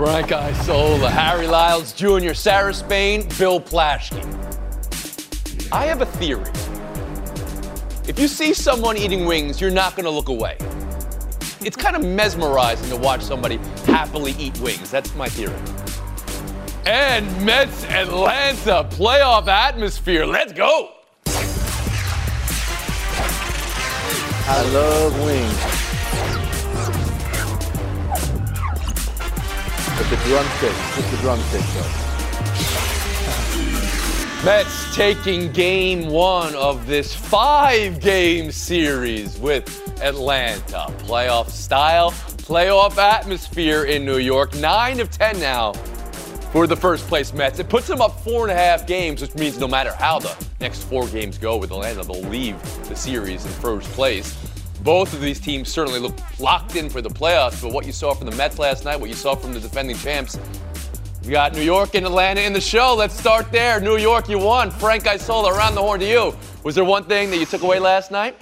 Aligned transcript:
Frank 0.00 0.32
Isola, 0.32 1.10
Harry 1.10 1.46
Lyles 1.46 1.92
Jr., 1.92 2.32
Sarah 2.32 2.72
Spain, 2.72 3.28
Bill 3.38 3.60
Plaschke. 3.60 4.24
I 5.70 5.84
have 5.84 6.00
a 6.00 6.06
theory. 6.06 6.50
If 8.08 8.18
you 8.18 8.26
see 8.26 8.54
someone 8.54 8.96
eating 8.96 9.26
wings, 9.26 9.60
you're 9.60 9.70
not 9.70 9.96
going 9.96 10.06
to 10.06 10.10
look 10.10 10.30
away. 10.30 10.56
It's 11.60 11.76
kind 11.76 11.96
of 11.96 12.02
mesmerizing 12.02 12.88
to 12.88 12.96
watch 12.96 13.20
somebody 13.20 13.58
happily 13.84 14.34
eat 14.38 14.58
wings. 14.60 14.90
That's 14.90 15.14
my 15.16 15.28
theory. 15.28 15.52
And 16.86 17.26
Mets 17.44 17.84
Atlanta 17.84 18.88
playoff 18.96 19.48
atmosphere. 19.48 20.24
Let's 20.24 20.54
go. 20.54 20.92
I 24.46 24.70
love 24.72 25.22
wings. 25.26 25.79
But 30.00 30.08
the 30.08 30.16
drumstick, 30.24 30.72
just 30.94 31.10
the 31.10 31.16
drumstick 31.18 31.60
though. 31.74 32.10
Mets 34.46 34.96
taking 34.96 35.52
game 35.52 36.08
one 36.08 36.54
of 36.54 36.86
this 36.86 37.14
five 37.14 38.00
game 38.00 38.50
series 38.50 39.36
with 39.36 39.68
Atlanta. 40.02 40.86
Playoff 41.00 41.50
style, 41.50 42.12
playoff 42.12 42.96
atmosphere 42.96 43.84
in 43.84 44.06
New 44.06 44.16
York. 44.16 44.54
Nine 44.56 45.00
of 45.00 45.10
10 45.10 45.38
now 45.38 45.74
for 46.50 46.66
the 46.66 46.76
first 46.76 47.06
place 47.06 47.34
Mets. 47.34 47.58
It 47.58 47.68
puts 47.68 47.86
them 47.86 48.00
up 48.00 48.24
four 48.24 48.48
and 48.48 48.52
a 48.52 48.56
half 48.56 48.86
games, 48.86 49.20
which 49.20 49.34
means 49.34 49.58
no 49.58 49.68
matter 49.68 49.92
how 49.92 50.18
the 50.18 50.34
next 50.62 50.84
four 50.84 51.06
games 51.08 51.36
go 51.36 51.58
with 51.58 51.72
Atlanta, 51.72 52.04
they'll 52.04 52.22
leave 52.22 52.56
the 52.88 52.96
series 52.96 53.44
in 53.44 53.52
first 53.52 53.86
place. 53.90 54.34
Both 54.82 55.12
of 55.12 55.20
these 55.20 55.38
teams 55.38 55.68
certainly 55.68 56.00
look 56.00 56.18
locked 56.38 56.76
in 56.76 56.88
for 56.88 57.02
the 57.02 57.10
playoffs, 57.10 57.62
but 57.62 57.72
what 57.72 57.84
you 57.84 57.92
saw 57.92 58.14
from 58.14 58.30
the 58.30 58.36
Mets 58.36 58.58
last 58.58 58.84
night, 58.84 58.98
what 58.98 59.10
you 59.10 59.14
saw 59.14 59.34
from 59.34 59.52
the 59.52 59.60
defending 59.60 59.96
champs, 59.96 60.38
we 61.24 61.32
got 61.32 61.52
New 61.52 61.60
York 61.60 61.94
and 61.94 62.06
Atlanta 62.06 62.40
in 62.40 62.54
the 62.54 62.60
show. 62.60 62.94
Let's 62.94 63.18
start 63.18 63.52
there. 63.52 63.78
New 63.78 63.98
York, 63.98 64.28
you 64.28 64.38
won. 64.38 64.70
Frank 64.70 65.06
Isola, 65.06 65.52
around 65.52 65.74
the 65.74 65.82
horn 65.82 66.00
to 66.00 66.06
you. 66.06 66.34
Was 66.64 66.74
there 66.74 66.84
one 66.84 67.04
thing 67.04 67.30
that 67.30 67.36
you 67.36 67.44
took 67.44 67.62
away 67.62 67.78
last 67.78 68.10
night? 68.10 68.36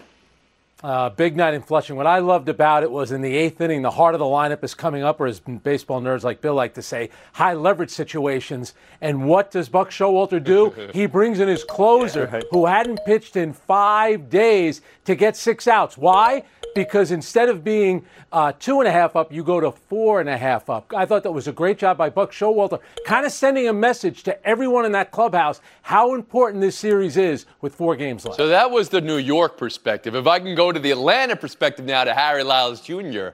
Uh, 0.81 1.11
big 1.11 1.37
night 1.37 1.55
in 1.55 1.61
Flushing. 1.61 1.97
What 1.97 2.07
I 2.07 2.21
loved 2.21 2.49
about 2.49 2.85
it 2.85 2.91
was 2.93 3.11
in 3.11 3.21
the 3.21 3.37
eighth 3.37 3.61
inning, 3.61 3.83
the 3.83 3.91
heart 3.91 4.15
of 4.15 4.21
the 4.21 4.25
lineup 4.25 4.63
is 4.63 4.75
coming 4.75 5.03
up, 5.03 5.21
or 5.21 5.27
as 5.27 5.41
baseball 5.41 6.01
nerds 6.01 6.23
like 6.23 6.41
Bill 6.41 6.55
like 6.55 6.75
to 6.75 6.83
say, 6.83 7.11
high 7.33 7.55
leverage 7.55 7.91
situations. 7.91 8.75
And 9.01 9.27
what 9.27 9.51
does 9.51 9.69
Buck 9.69 9.91
Showalter 9.91 10.43
do? 10.43 10.71
he 10.95 11.07
brings 11.07 11.41
in 11.41 11.49
his 11.49 11.65
closer, 11.65 12.45
who 12.53 12.67
hadn't 12.67 13.01
pitched 13.05 13.35
in 13.35 13.55
five 13.55 14.31
days, 14.31 14.81
to 15.05 15.17
get 15.17 15.37
six 15.37 15.67
outs. 15.67 15.99
Why? 15.99 16.45
Because 16.79 17.11
instead 17.11 17.49
of 17.49 17.65
being 17.65 18.07
uh, 18.31 18.53
two 18.53 18.79
and 18.79 18.87
a 18.87 18.93
half 18.93 19.17
up, 19.17 19.33
you 19.33 19.43
go 19.43 19.59
to 19.59 19.73
four 19.73 20.21
and 20.21 20.29
a 20.29 20.37
half 20.37 20.71
up. 20.71 20.95
I 20.97 21.07
thought 21.07 21.25
that 21.25 21.33
was 21.33 21.49
a 21.49 21.53
great 21.53 21.77
job 21.77 21.99
by 21.99 22.09
Buck 22.09 22.31
Showalter, 22.31 22.79
kind 23.05 23.27
of 23.27 23.33
sending 23.33 23.67
a 23.67 23.73
message 23.73 24.23
to 24.23 24.47
everyone 24.47 24.85
in 24.85 24.93
that 24.93 25.11
clubhouse 25.11 25.61
how 25.83 26.15
important 26.15 26.61
this 26.61 26.77
series 26.77 27.17
is 27.17 27.47
with 27.63 27.75
four 27.75 27.97
games 27.97 28.25
left. 28.25 28.37
So 28.37 28.47
that 28.47 28.71
was 28.71 28.91
the 28.91 29.01
New 29.01 29.17
York 29.17 29.57
perspective. 29.57 30.15
If 30.15 30.29
I 30.29 30.39
can 30.39 30.55
go 30.55 30.71
to 30.71 30.79
the 30.79 30.93
Atlanta 30.93 31.35
perspective 31.35 31.85
now 31.85 32.05
to 32.05 32.15
Harry 32.15 32.45
Lyles 32.45 32.81
Jr. 32.81 33.31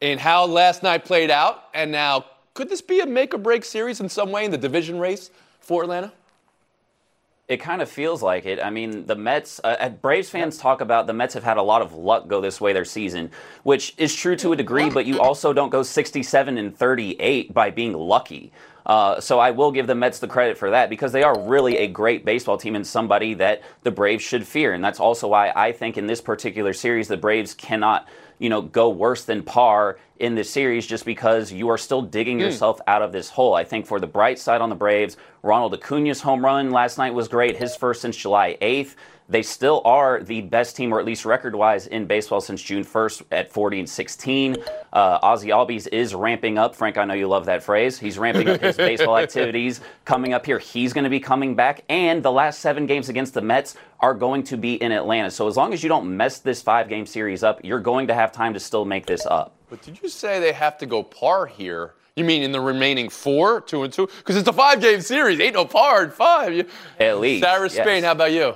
and 0.00 0.18
how 0.18 0.46
last 0.46 0.82
night 0.82 1.04
played 1.04 1.30
out, 1.30 1.64
and 1.74 1.92
now 1.92 2.24
could 2.54 2.70
this 2.70 2.80
be 2.80 3.00
a 3.00 3.06
make 3.06 3.34
or 3.34 3.38
break 3.38 3.66
series 3.66 4.00
in 4.00 4.08
some 4.08 4.32
way 4.32 4.46
in 4.46 4.50
the 4.50 4.56
division 4.56 4.98
race 4.98 5.30
for 5.60 5.82
Atlanta? 5.82 6.10
It 7.48 7.58
kind 7.58 7.80
of 7.80 7.88
feels 7.88 8.22
like 8.22 8.44
it. 8.44 8.62
I 8.62 8.68
mean, 8.68 9.06
the 9.06 9.16
Mets, 9.16 9.58
uh, 9.64 9.88
Braves 9.88 10.28
fans 10.28 10.58
talk 10.58 10.82
about 10.82 11.06
the 11.06 11.14
Mets 11.14 11.32
have 11.32 11.44
had 11.44 11.56
a 11.56 11.62
lot 11.62 11.80
of 11.80 11.94
luck 11.94 12.28
go 12.28 12.42
this 12.42 12.60
way 12.60 12.74
their 12.74 12.84
season, 12.84 13.30
which 13.62 13.94
is 13.96 14.14
true 14.14 14.36
to 14.36 14.52
a 14.52 14.56
degree, 14.56 14.90
but 14.90 15.06
you 15.06 15.18
also 15.18 15.54
don't 15.54 15.70
go 15.70 15.82
67 15.82 16.58
and 16.58 16.76
38 16.76 17.54
by 17.54 17.70
being 17.70 17.94
lucky. 17.94 18.52
Uh, 18.84 19.18
so 19.20 19.38
I 19.38 19.52
will 19.52 19.72
give 19.72 19.86
the 19.86 19.94
Mets 19.94 20.18
the 20.18 20.28
credit 20.28 20.58
for 20.58 20.70
that 20.70 20.90
because 20.90 21.12
they 21.12 21.22
are 21.22 21.38
really 21.40 21.78
a 21.78 21.86
great 21.86 22.26
baseball 22.26 22.58
team 22.58 22.76
and 22.76 22.86
somebody 22.86 23.32
that 23.34 23.62
the 23.82 23.90
Braves 23.90 24.22
should 24.22 24.46
fear. 24.46 24.74
And 24.74 24.84
that's 24.84 25.00
also 25.00 25.28
why 25.28 25.50
I 25.56 25.72
think 25.72 25.96
in 25.96 26.06
this 26.06 26.20
particular 26.20 26.74
series, 26.74 27.08
the 27.08 27.16
Braves 27.16 27.54
cannot 27.54 28.06
you 28.38 28.48
know, 28.48 28.62
go 28.62 28.88
worse 28.88 29.24
than 29.24 29.42
par 29.42 29.98
in 30.20 30.34
this 30.34 30.50
series 30.50 30.86
just 30.86 31.04
because 31.04 31.52
you 31.52 31.68
are 31.68 31.78
still 31.78 32.02
digging 32.02 32.38
mm. 32.38 32.42
yourself 32.42 32.80
out 32.86 33.02
of 33.02 33.12
this 33.12 33.30
hole. 33.30 33.54
I 33.54 33.64
think 33.64 33.86
for 33.86 34.00
the 34.00 34.06
bright 34.06 34.38
side 34.38 34.60
on 34.60 34.68
the 34.68 34.76
Braves, 34.76 35.16
Ronald 35.42 35.74
Acuna's 35.74 36.20
home 36.20 36.44
run 36.44 36.70
last 36.70 36.98
night 36.98 37.14
was 37.14 37.28
great, 37.28 37.56
his 37.56 37.76
first 37.76 38.02
since 38.02 38.16
July 38.16 38.56
8th. 38.60 38.94
They 39.30 39.42
still 39.42 39.82
are 39.84 40.22
the 40.22 40.40
best 40.40 40.74
team, 40.74 40.90
or 40.90 40.98
at 40.98 41.04
least 41.04 41.26
record 41.26 41.54
wise, 41.54 41.86
in 41.86 42.06
baseball 42.06 42.40
since 42.40 42.62
June 42.62 42.82
1st 42.82 43.24
at 43.30 43.52
40 43.52 43.80
and 43.80 43.88
16. 43.88 44.56
Uh, 44.90 45.20
Ozzy 45.20 45.48
Albies 45.48 45.86
is 45.92 46.14
ramping 46.14 46.56
up. 46.56 46.74
Frank, 46.74 46.96
I 46.96 47.04
know 47.04 47.12
you 47.12 47.28
love 47.28 47.44
that 47.44 47.62
phrase. 47.62 47.98
He's 47.98 48.16
ramping 48.16 48.48
up 48.48 48.62
his 48.62 48.76
baseball 48.78 49.18
activities 49.18 49.82
coming 50.06 50.32
up 50.32 50.46
here. 50.46 50.58
He's 50.58 50.94
going 50.94 51.04
to 51.04 51.10
be 51.10 51.20
coming 51.20 51.54
back. 51.54 51.84
And 51.90 52.22
the 52.22 52.32
last 52.32 52.60
seven 52.60 52.86
games 52.86 53.10
against 53.10 53.34
the 53.34 53.42
Mets 53.42 53.76
are 54.00 54.14
going 54.14 54.44
to 54.44 54.56
be 54.56 54.80
in 54.82 54.92
Atlanta. 54.92 55.30
So 55.30 55.46
as 55.46 55.58
long 55.58 55.74
as 55.74 55.82
you 55.82 55.90
don't 55.90 56.16
mess 56.16 56.38
this 56.38 56.62
five 56.62 56.88
game 56.88 57.04
series 57.04 57.42
up, 57.42 57.60
you're 57.62 57.80
going 57.80 58.06
to 58.06 58.14
have 58.14 58.32
time 58.32 58.54
to 58.54 58.60
still 58.60 58.86
make 58.86 59.04
this 59.04 59.26
up. 59.26 59.57
But 59.70 59.82
did 59.82 60.00
you 60.02 60.08
say 60.08 60.40
they 60.40 60.52
have 60.52 60.78
to 60.78 60.86
go 60.86 61.02
par 61.02 61.46
here? 61.46 61.94
You 62.16 62.24
mean 62.24 62.42
in 62.42 62.52
the 62.52 62.60
remaining 62.60 63.08
four, 63.08 63.60
two 63.60 63.84
and 63.84 63.92
two? 63.92 64.08
Because 64.18 64.36
it's 64.36 64.48
a 64.48 64.52
five 64.52 64.80
game 64.80 65.00
series. 65.00 65.38
Ain't 65.38 65.54
no 65.54 65.64
par 65.64 66.04
in 66.04 66.10
five. 66.10 66.70
At 66.98 67.20
least. 67.20 67.44
Sarah 67.44 67.70
Spain, 67.70 68.02
how 68.02 68.12
about 68.12 68.32
you? 68.32 68.54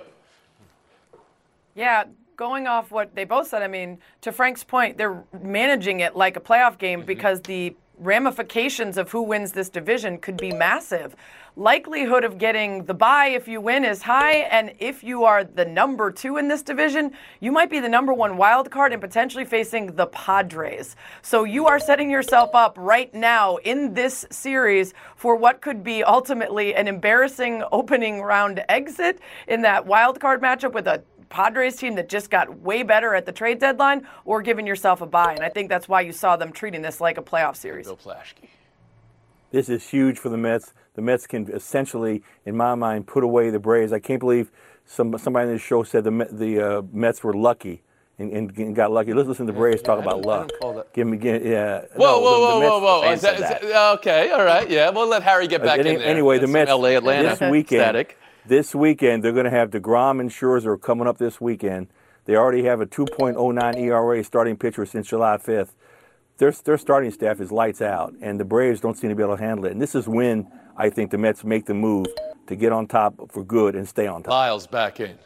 Yeah, 1.75 2.05
going 2.37 2.67
off 2.67 2.91
what 2.91 3.15
they 3.15 3.25
both 3.25 3.47
said, 3.47 3.63
I 3.63 3.69
mean, 3.69 3.99
to 4.23 4.33
Frank's 4.33 4.65
point, 4.65 4.99
they're 4.99 5.23
managing 5.43 6.01
it 6.01 6.17
like 6.17 6.37
a 6.37 6.41
playoff 6.41 6.77
game 6.79 7.01
mm-hmm. 7.01 7.07
because 7.07 7.41
the 7.43 7.75
ramifications 8.03 8.99
of 8.99 9.11
who 9.11 9.23
wins 9.23 9.53
this 9.53 9.69
division 9.69 10.19
could 10.19 10.37
be 10.37 10.53
massive. 10.53 11.15
Likelihood 11.55 12.25
of 12.25 12.39
getting 12.39 12.85
the 12.87 12.95
bye 12.95 13.27
if 13.27 13.47
you 13.47 13.61
win 13.61 13.85
is 13.85 14.01
high, 14.01 14.49
and 14.51 14.73
if 14.79 15.05
you 15.05 15.25
are 15.25 15.45
the 15.45 15.67
number 15.67 16.11
two 16.11 16.39
in 16.39 16.49
this 16.49 16.63
division, 16.63 17.13
you 17.41 17.53
might 17.53 17.69
be 17.69 17.79
the 17.79 17.91
number 17.91 18.15
one 18.15 18.39
wild 18.39 18.71
card 18.71 18.93
and 18.93 19.03
potentially 19.03 19.45
facing 19.45 19.95
the 19.95 20.07
Padres. 20.07 20.97
So 21.21 21.45
you 21.45 21.67
are 21.67 21.79
setting 21.79 22.11
yourself 22.11 22.55
up 22.55 22.75
right 22.79 23.13
now 23.15 23.57
in 23.57 23.93
this 23.93 24.25
series 24.31 24.95
for 25.15 25.37
what 25.37 25.61
could 25.61 25.85
be 25.85 26.03
ultimately 26.03 26.75
an 26.75 26.89
embarrassing 26.89 27.63
opening 27.71 28.23
round 28.23 28.65
exit 28.71 29.21
in 29.47 29.61
that 29.61 29.85
wild 29.85 30.21
card 30.21 30.41
matchup 30.41 30.73
with 30.73 30.87
a 30.87 31.03
Padres 31.33 31.77
team 31.77 31.95
that 31.95 32.11
just 32.11 32.31
got 32.31 32.61
way 32.61 32.83
better 32.83 33.15
at 33.15 33.25
the 33.25 33.33
trade 33.33 33.59
deadline 33.59 34.07
or 34.27 34.43
giving 34.43 34.67
yourself 34.67 35.01
a 35.01 35.07
buy. 35.07 35.33
And 35.33 35.43
I 35.43 35.49
think 35.49 35.71
that's 35.71 35.89
why 35.89 36.03
you 36.03 36.13
saw 36.13 36.37
them 36.37 36.53
treating 36.53 36.83
this 36.83 37.01
like 37.01 37.17
a 37.17 37.23
playoff 37.23 37.57
series. 37.57 37.87
Bill 37.87 37.97
Plaschke. 37.97 38.49
This 39.51 39.71
is 39.71 39.89
huge 39.89 40.19
for 40.19 40.29
the 40.29 40.37
Mets. 40.37 40.75
The 40.95 41.01
Mets 41.01 41.27
can 41.27 41.51
essentially, 41.51 42.23
in 42.45 42.55
my 42.55 42.75
mind, 42.75 43.07
put 43.07 43.25
away 43.25 43.49
the 43.49 43.59
Braves. 43.59 43.93
I 43.93 43.99
can't 43.99 44.21
believe 44.21 44.51
some, 44.85 45.17
somebody 45.17 45.49
in 45.49 45.55
this 45.55 45.63
show 45.63 45.83
said 45.83 46.05
the, 46.05 46.29
the 46.31 46.61
uh, 46.61 46.83
Mets 46.93 47.25
were 47.25 47.35
lucky. 47.35 47.83
And, 48.19 48.31
and, 48.31 48.77
got 48.77 48.93
lucky. 48.93 49.15
Let's 49.15 49.27
listen 49.27 49.47
to 49.47 49.53
the 49.53 49.59
Braves 49.59 49.81
talk 49.81 49.99
about 49.99 50.21
luck. 50.21 50.51
Give 50.93 51.07
me, 51.07 51.17
give, 51.17 51.45
yeah. 51.45 51.81
Whoa, 51.97 52.07
no, 52.07 52.21
whoa, 52.21 52.61
the, 52.61 52.61
the 52.61 52.67
whoa, 52.67 52.79
whoa, 52.79 53.01
whoa! 53.01 53.11
Is 53.11 53.23
that, 53.23 53.35
is 53.35 53.41
that, 53.41 53.95
okay, 53.97 54.31
all 54.31 54.45
right, 54.45 54.69
yeah. 54.71 54.91
We'll 54.91 55.09
let 55.09 55.23
Harry 55.23 55.49
get 55.49 55.63
back 55.63 55.79
uh, 55.79 55.81
any, 55.81 55.95
in 55.95 55.99
there. 55.99 56.09
Anyway, 56.09 56.39
the 56.39 56.47
Mets, 56.47 56.71
LA, 56.71 56.89
Atlanta, 56.89 57.31
this 57.31 57.51
weekend, 57.51 57.81
static 57.81 58.19
this 58.47 58.75
weekend, 58.75 59.23
they're 59.23 59.33
going 59.33 59.45
to 59.45 59.51
have 59.51 59.71
DeGrom 59.71 60.21
and 60.21 60.31
Scherzer 60.31 60.81
coming 60.81 61.07
up 61.07 61.19
this 61.19 61.41
weekend. 61.41 61.89
They 62.25 62.37
already 62.37 62.65
have 62.65 62.81
a 62.81 62.87
2.09 62.87 63.77
ERA 63.77 64.25
starting 64.25 64.57
pitcher 64.57 64.87
since 64.87 65.09
July 65.09 65.37
5th. 65.37 65.71
Their, 66.39 66.53
their 66.53 66.79
starting 66.79 67.11
staff 67.11 67.41
is 67.41 67.53
lights 67.53 67.83
out, 67.83 68.15
and 68.21 68.39
the 68.41 68.45
Braves 68.45 68.81
don't 68.81 68.97
seem 68.97 69.11
to 69.11 69.17
be 69.17 69.23
able 69.23 69.37
to 69.37 69.43
handle 69.43 69.67
it. 69.67 69.73
And 69.73 69.81
this 69.81 69.95
is 69.95 70.09
when 70.09 70.51
I 70.77 70.91
think 70.91 71.11
the 71.11 71.19
Mets 71.19 71.45
make 71.45 71.67
the 71.67 71.75
move 71.75 72.07
to 72.47 72.57
get 72.57 72.73
on 72.73 72.87
top 72.87 73.15
for 73.31 73.45
good 73.45 73.77
and 73.77 73.89
stay 73.89 74.07
on 74.07 74.23
top. 74.23 74.31
Lyles 74.31 74.67
back 74.67 75.01
in. 75.01 75.19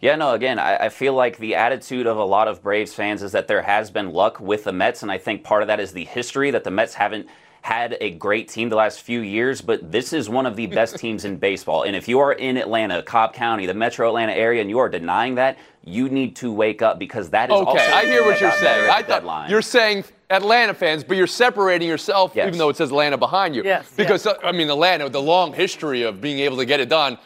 Yeah, 0.00 0.16
no, 0.16 0.32
again, 0.32 0.58
I, 0.58 0.86
I, 0.86 0.88
feel 0.88 1.12
like 1.12 1.36
the 1.36 1.56
attitude 1.56 2.06
of 2.06 2.16
a 2.16 2.24
lot 2.24 2.48
of 2.48 2.62
Braves 2.62 2.94
fans 2.94 3.22
is 3.22 3.32
that 3.32 3.48
there 3.48 3.60
has 3.60 3.90
been 3.90 4.12
luck 4.12 4.40
with 4.40 4.64
the 4.64 4.72
Mets, 4.72 5.02
and 5.02 5.12
I 5.12 5.18
think 5.18 5.44
part 5.44 5.60
of 5.60 5.68
that 5.68 5.78
is 5.78 5.92
the 5.92 6.06
history 6.06 6.50
that 6.52 6.64
the 6.64 6.70
Mets 6.70 6.94
haven't 6.94 7.26
had 7.62 7.96
a 8.00 8.10
great 8.10 8.48
team 8.48 8.68
the 8.70 8.76
last 8.76 9.00
few 9.02 9.20
years, 9.20 9.60
but 9.60 9.92
this 9.92 10.12
is 10.12 10.28
one 10.28 10.46
of 10.46 10.56
the 10.56 10.66
best 10.66 10.96
teams 10.98 11.24
in 11.24 11.36
baseball. 11.36 11.82
And 11.82 11.94
if 11.94 12.08
you 12.08 12.18
are 12.20 12.32
in 12.32 12.56
Atlanta, 12.56 13.02
Cobb 13.02 13.34
County, 13.34 13.66
the 13.66 13.74
metro 13.74 14.08
Atlanta 14.08 14.32
area, 14.32 14.60
and 14.60 14.70
you 14.70 14.78
are 14.78 14.88
denying 14.88 15.34
that, 15.36 15.58
you 15.84 16.08
need 16.08 16.36
to 16.36 16.52
wake 16.52 16.82
up 16.82 16.98
because 16.98 17.30
that 17.30 17.50
is 17.50 17.56
Okay, 17.56 17.68
also 17.70 17.78
I 17.92 18.04
hear 18.06 18.24
what 18.24 18.40
you're 18.40 18.50
saying. 18.52 18.90
I 18.90 18.98
thought 19.02 19.08
deadline. 19.08 19.50
you're 19.50 19.62
saying 19.62 20.04
Atlanta 20.30 20.74
fans, 20.74 21.04
but 21.04 21.16
you're 21.16 21.26
separating 21.26 21.88
yourself, 21.88 22.32
Yes. 22.34 22.46
even 22.48 22.58
though 22.58 22.68
it 22.68 22.76
says 22.76 22.90
Atlanta 22.90 23.16
behind 23.18 23.54
you. 23.54 23.62
Yes, 23.64 23.90
Because 23.96 24.24
yes. 24.26 24.36
I 24.44 24.52
mean, 24.52 24.70
Atlanta, 24.70 25.04
with 25.04 25.12
the 25.12 25.22
long 25.22 25.52
history 25.52 26.02
of 26.02 26.20
being 26.20 26.38
able 26.40 26.56
to 26.58 26.64
get 26.66 26.80
it 26.80 26.88
done 26.88 27.18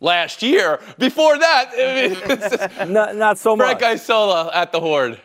last 0.00 0.42
year. 0.42 0.80
Before 0.98 1.38
that, 1.38 1.70
I 1.78 2.76
mean, 2.84 2.92
Not, 2.92 3.14
not 3.16 3.38
so 3.38 3.56
much. 3.56 3.78
Frank 3.78 3.82
Isola 4.00 4.50
at 4.52 4.72
the 4.72 4.80
Horde. 4.80 5.20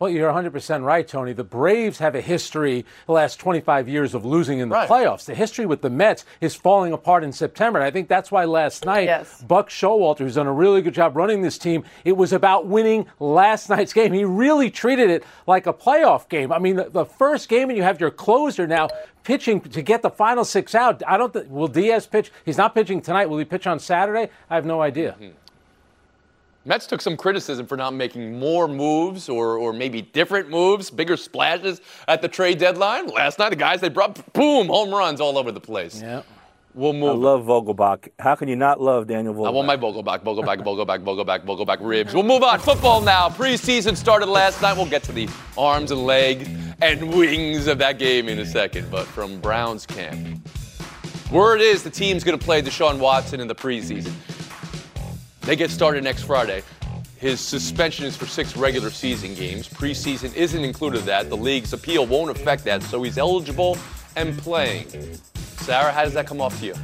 Well, 0.00 0.08
you're 0.08 0.32
100% 0.32 0.82
right, 0.82 1.06
Tony. 1.06 1.34
The 1.34 1.44
Braves 1.44 1.98
have 1.98 2.14
a 2.14 2.22
history 2.22 2.86
the 3.04 3.12
last 3.12 3.38
25 3.38 3.86
years 3.86 4.14
of 4.14 4.24
losing 4.24 4.58
in 4.58 4.70
the 4.70 4.74
Right. 4.74 4.88
playoffs. 4.88 5.26
The 5.26 5.34
history 5.34 5.66
with 5.66 5.82
the 5.82 5.90
Mets 5.90 6.24
is 6.40 6.54
falling 6.54 6.94
apart 6.94 7.22
in 7.22 7.32
September. 7.32 7.78
And 7.78 7.86
I 7.86 7.90
think 7.90 8.08
that's 8.08 8.32
why 8.32 8.46
last 8.46 8.86
night, 8.86 9.04
Yes. 9.04 9.42
Buck 9.46 9.68
Showalter, 9.68 10.20
who's 10.20 10.36
done 10.36 10.46
a 10.46 10.52
really 10.52 10.80
good 10.80 10.94
job 10.94 11.18
running 11.18 11.42
this 11.42 11.58
team, 11.58 11.84
it 12.06 12.16
was 12.16 12.32
about 12.32 12.66
winning 12.66 13.04
last 13.18 13.68
night's 13.68 13.92
game. 13.92 14.14
He 14.14 14.24
really 14.24 14.70
treated 14.70 15.10
it 15.10 15.22
like 15.46 15.66
a 15.66 15.72
playoff 15.74 16.30
game. 16.30 16.50
I 16.50 16.58
mean, 16.58 16.76
the, 16.76 16.84
the 16.88 17.04
first 17.04 17.50
game, 17.50 17.68
and 17.68 17.76
you 17.76 17.82
have 17.82 18.00
your 18.00 18.10
closer 18.10 18.66
now 18.66 18.88
pitching 19.22 19.60
to 19.60 19.82
get 19.82 20.00
the 20.00 20.08
final 20.08 20.46
six 20.46 20.74
out. 20.74 21.02
I 21.06 21.18
don't. 21.18 21.34
Th- 21.34 21.44
will 21.46 21.68
Diaz 21.68 22.06
pitch? 22.06 22.32
He's 22.46 22.56
not 22.56 22.74
pitching 22.74 23.02
tonight. 23.02 23.28
Will 23.28 23.36
he 23.36 23.44
pitch 23.44 23.66
on 23.66 23.78
Saturday? 23.78 24.30
I 24.48 24.54
have 24.54 24.64
no 24.64 24.80
idea. 24.80 25.12
Mm-hmm. 25.20 25.32
Mets 26.66 26.86
took 26.86 27.00
some 27.00 27.16
criticism 27.16 27.66
for 27.66 27.76
not 27.78 27.94
making 27.94 28.38
more 28.38 28.68
moves 28.68 29.30
or, 29.30 29.56
or 29.56 29.72
maybe 29.72 30.02
different 30.02 30.50
moves, 30.50 30.90
bigger 30.90 31.16
splashes 31.16 31.80
at 32.06 32.20
the 32.20 32.28
trade 32.28 32.58
deadline. 32.58 33.06
Last 33.06 33.38
night, 33.38 33.48
the 33.48 33.56
guys 33.56 33.80
they 33.80 33.88
brought, 33.88 34.32
boom, 34.34 34.68
home 34.68 34.90
runs 34.94 35.22
all 35.22 35.38
over 35.38 35.52
the 35.52 35.60
place. 35.60 36.02
Yeah. 36.02 36.22
We'll 36.74 36.92
move. 36.92 37.10
I 37.10 37.14
love 37.14 37.44
Vogelbach. 37.46 38.10
How 38.18 38.36
can 38.36 38.46
you 38.46 38.56
not 38.56 38.80
love 38.80 39.06
Daniel 39.06 39.34
Vogelbach? 39.34 39.46
I 39.46 39.50
want 39.50 39.66
my 39.66 39.76
Vogelback, 39.76 40.22
Vogelback, 40.22 40.62
Vogelback, 40.62 41.02
Vogelback, 41.02 41.44
Vogelback 41.44 41.78
ribs. 41.80 42.14
We'll 42.14 42.22
move 42.22 42.42
on. 42.42 42.60
Football 42.60 43.00
now. 43.00 43.28
Preseason 43.30 43.96
started 43.96 44.26
last 44.26 44.60
night. 44.62 44.76
We'll 44.76 44.86
get 44.86 45.02
to 45.04 45.12
the 45.12 45.28
arms 45.58 45.90
and 45.90 46.04
legs 46.04 46.48
and 46.80 47.12
wings 47.12 47.66
of 47.66 47.78
that 47.78 47.98
game 47.98 48.28
in 48.28 48.38
a 48.38 48.46
second. 48.46 48.88
But 48.90 49.06
from 49.06 49.40
Browns 49.40 49.84
camp, 49.84 50.46
word 51.32 51.60
is 51.60 51.82
the 51.82 51.90
team's 51.90 52.22
going 52.22 52.38
to 52.38 52.44
play 52.44 52.62
Deshaun 52.62 52.98
Watson 52.98 53.40
in 53.40 53.48
the 53.48 53.54
preseason. 53.54 54.12
They 55.50 55.56
get 55.56 55.72
started 55.72 56.04
next 56.04 56.22
Friday. 56.22 56.62
His 57.18 57.40
suspension 57.40 58.06
is 58.06 58.16
for 58.16 58.24
six 58.24 58.56
regular 58.56 58.88
season 58.88 59.34
games. 59.34 59.68
Preseason 59.68 60.32
isn't 60.36 60.62
included 60.62 61.00
in 61.00 61.06
that. 61.06 61.28
The 61.28 61.36
league's 61.36 61.72
appeal 61.72 62.06
won't 62.06 62.30
affect 62.30 62.62
that, 62.66 62.84
so 62.84 63.02
he's 63.02 63.18
eligible 63.18 63.76
and 64.14 64.38
playing. 64.38 64.86
Sarah, 65.34 65.90
how 65.90 66.04
does 66.04 66.14
that 66.14 66.28
come 66.28 66.40
off 66.40 66.56
to 66.60 66.66
you? 66.66 66.74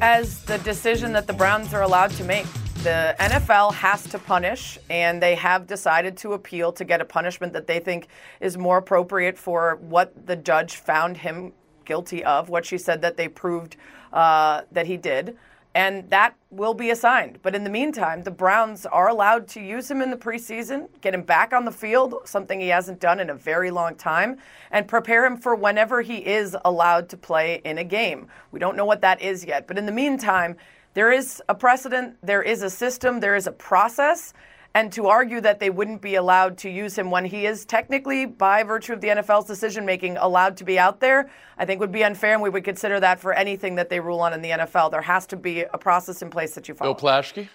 as 0.00 0.44
the 0.44 0.58
decision 0.58 1.12
that 1.14 1.26
the 1.26 1.32
Browns 1.32 1.74
are 1.74 1.82
allowed 1.82 2.12
to 2.12 2.22
make. 2.22 2.46
The 2.84 3.16
NFL 3.18 3.74
has 3.74 4.04
to 4.04 4.20
punish, 4.20 4.78
and 4.88 5.20
they 5.20 5.34
have 5.34 5.66
decided 5.66 6.16
to 6.18 6.34
appeal 6.34 6.70
to 6.74 6.84
get 6.84 7.00
a 7.00 7.04
punishment 7.04 7.52
that 7.52 7.66
they 7.66 7.80
think 7.80 8.06
is 8.38 8.56
more 8.56 8.78
appropriate 8.78 9.36
for 9.36 9.80
what 9.80 10.24
the 10.24 10.36
judge 10.36 10.76
found 10.76 11.16
him 11.16 11.52
guilty 11.84 12.22
of, 12.22 12.48
what 12.48 12.64
she 12.64 12.78
said 12.78 13.02
that 13.02 13.16
they 13.16 13.26
proved 13.26 13.76
uh, 14.12 14.62
that 14.70 14.86
he 14.86 14.96
did. 14.96 15.36
And 15.74 16.10
that 16.10 16.34
will 16.50 16.74
be 16.74 16.90
assigned. 16.90 17.38
But 17.42 17.54
in 17.54 17.62
the 17.62 17.70
meantime, 17.70 18.24
the 18.24 18.30
Browns 18.30 18.86
are 18.86 19.08
allowed 19.08 19.46
to 19.48 19.60
use 19.60 19.88
him 19.88 20.02
in 20.02 20.10
the 20.10 20.16
preseason, 20.16 20.88
get 21.00 21.14
him 21.14 21.22
back 21.22 21.52
on 21.52 21.64
the 21.64 21.70
field, 21.70 22.14
something 22.24 22.58
he 22.58 22.68
hasn't 22.68 22.98
done 22.98 23.20
in 23.20 23.30
a 23.30 23.34
very 23.34 23.70
long 23.70 23.94
time, 23.94 24.38
and 24.72 24.88
prepare 24.88 25.24
him 25.24 25.36
for 25.36 25.54
whenever 25.54 26.02
he 26.02 26.16
is 26.16 26.56
allowed 26.64 27.08
to 27.10 27.16
play 27.16 27.60
in 27.64 27.78
a 27.78 27.84
game. 27.84 28.26
We 28.50 28.58
don't 28.58 28.76
know 28.76 28.84
what 28.84 29.00
that 29.02 29.22
is 29.22 29.44
yet. 29.44 29.68
But 29.68 29.78
in 29.78 29.86
the 29.86 29.92
meantime, 29.92 30.56
there 30.94 31.12
is 31.12 31.40
a 31.48 31.54
precedent, 31.54 32.16
there 32.20 32.42
is 32.42 32.62
a 32.62 32.70
system, 32.70 33.20
there 33.20 33.36
is 33.36 33.46
a 33.46 33.52
process. 33.52 34.32
And 34.72 34.92
to 34.92 35.08
argue 35.08 35.40
that 35.40 35.58
they 35.58 35.68
wouldn't 35.68 36.00
be 36.00 36.14
allowed 36.14 36.56
to 36.58 36.70
use 36.70 36.96
him 36.96 37.10
when 37.10 37.24
he 37.24 37.44
is 37.44 37.64
technically, 37.64 38.24
by 38.24 38.62
virtue 38.62 38.92
of 38.92 39.00
the 39.00 39.08
NFL's 39.08 39.46
decision 39.46 39.84
making, 39.84 40.16
allowed 40.16 40.56
to 40.58 40.64
be 40.64 40.78
out 40.78 41.00
there, 41.00 41.28
I 41.58 41.64
think 41.64 41.80
would 41.80 41.90
be 41.90 42.04
unfair, 42.04 42.34
and 42.34 42.42
we 42.42 42.50
would 42.50 42.62
consider 42.62 43.00
that 43.00 43.18
for 43.18 43.32
anything 43.32 43.74
that 43.74 43.88
they 43.88 43.98
rule 43.98 44.20
on 44.20 44.32
in 44.32 44.42
the 44.42 44.50
NFL. 44.50 44.92
There 44.92 45.02
has 45.02 45.26
to 45.26 45.36
be 45.36 45.62
a 45.62 45.78
process 45.78 46.22
in 46.22 46.30
place 46.30 46.54
that 46.54 46.68
you 46.68 46.74
follow. 46.74 46.94
Bill 46.94 47.10
Plaschke? 47.10 47.48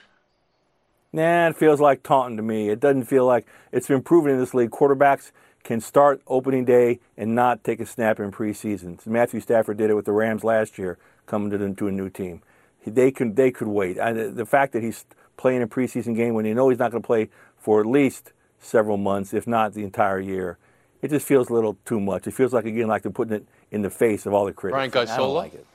Nah, 1.14 1.48
it 1.48 1.56
feels 1.56 1.80
like 1.80 2.04
taunting 2.04 2.36
to 2.36 2.44
me. 2.44 2.68
It 2.68 2.82
doesn't 2.82 3.06
feel 3.06 3.26
like 3.26 3.48
it's 3.72 3.88
been 3.88 4.02
proven 4.02 4.32
in 4.32 4.38
this 4.38 4.54
league. 4.54 4.72
Quarterbacks 4.72 5.32
can 5.64 5.80
start 5.80 6.22
opening 6.28 6.66
day 6.66 7.00
and 7.16 7.34
not 7.34 7.64
take 7.64 7.80
a 7.80 7.86
snap 7.86 8.20
in 8.20 8.32
preseason. 8.34 9.06
Matthew 9.08 9.40
Stafford 9.40 9.78
did 9.78 9.90
it 9.90 9.94
with 9.94 10.04
the 10.04 10.12
Rams 10.12 10.44
last 10.44 10.78
year, 10.78 10.98
coming 11.26 11.50
to, 11.52 11.58
the, 11.58 11.74
to 11.74 11.88
a 11.88 11.92
new 11.92 12.10
team. 12.10 12.42
They 12.86 13.12
could 13.12 13.36
they 13.36 13.50
could 13.50 13.68
wait. 13.68 13.98
I, 13.98 14.12
the 14.12 14.46
fact 14.46 14.74
that 14.74 14.84
he's 14.84 15.06
playing 15.38 15.62
a 15.62 15.68
preseason 15.68 16.16
game 16.16 16.34
when 16.34 16.46
you 16.46 16.54
know 16.54 16.70
he's 16.70 16.80
not 16.80 16.92
going 16.92 17.02
to 17.02 17.08
play 17.08 17.30
for 17.58 17.80
at 17.80 17.86
least 17.86 18.32
several 18.60 18.98
months, 18.98 19.34
if 19.34 19.48
not 19.48 19.74
the 19.74 19.84
entire 19.84 20.20
year, 20.20 20.58
it 21.02 21.10
just 21.10 21.28
feels 21.28 21.50
a 21.50 21.54
little 21.54 21.78
too 21.86 22.00
much. 22.00 22.28
It 22.28 22.32
feels 22.32 22.54
like 22.54 22.66
again 22.66 22.88
like 22.88 23.04
they're 23.04 23.12
putting 23.12 23.36
it 23.36 23.48
in 23.72 23.82
the 23.82 23.90
face 23.90 24.26
of 24.26 24.34
all 24.34 24.46
the 24.46 24.54
critics. 24.54 24.76
Frank 24.76 24.96
I 24.96 25.18
don't 25.18 25.34
like 25.34 25.54
it. 25.54 25.66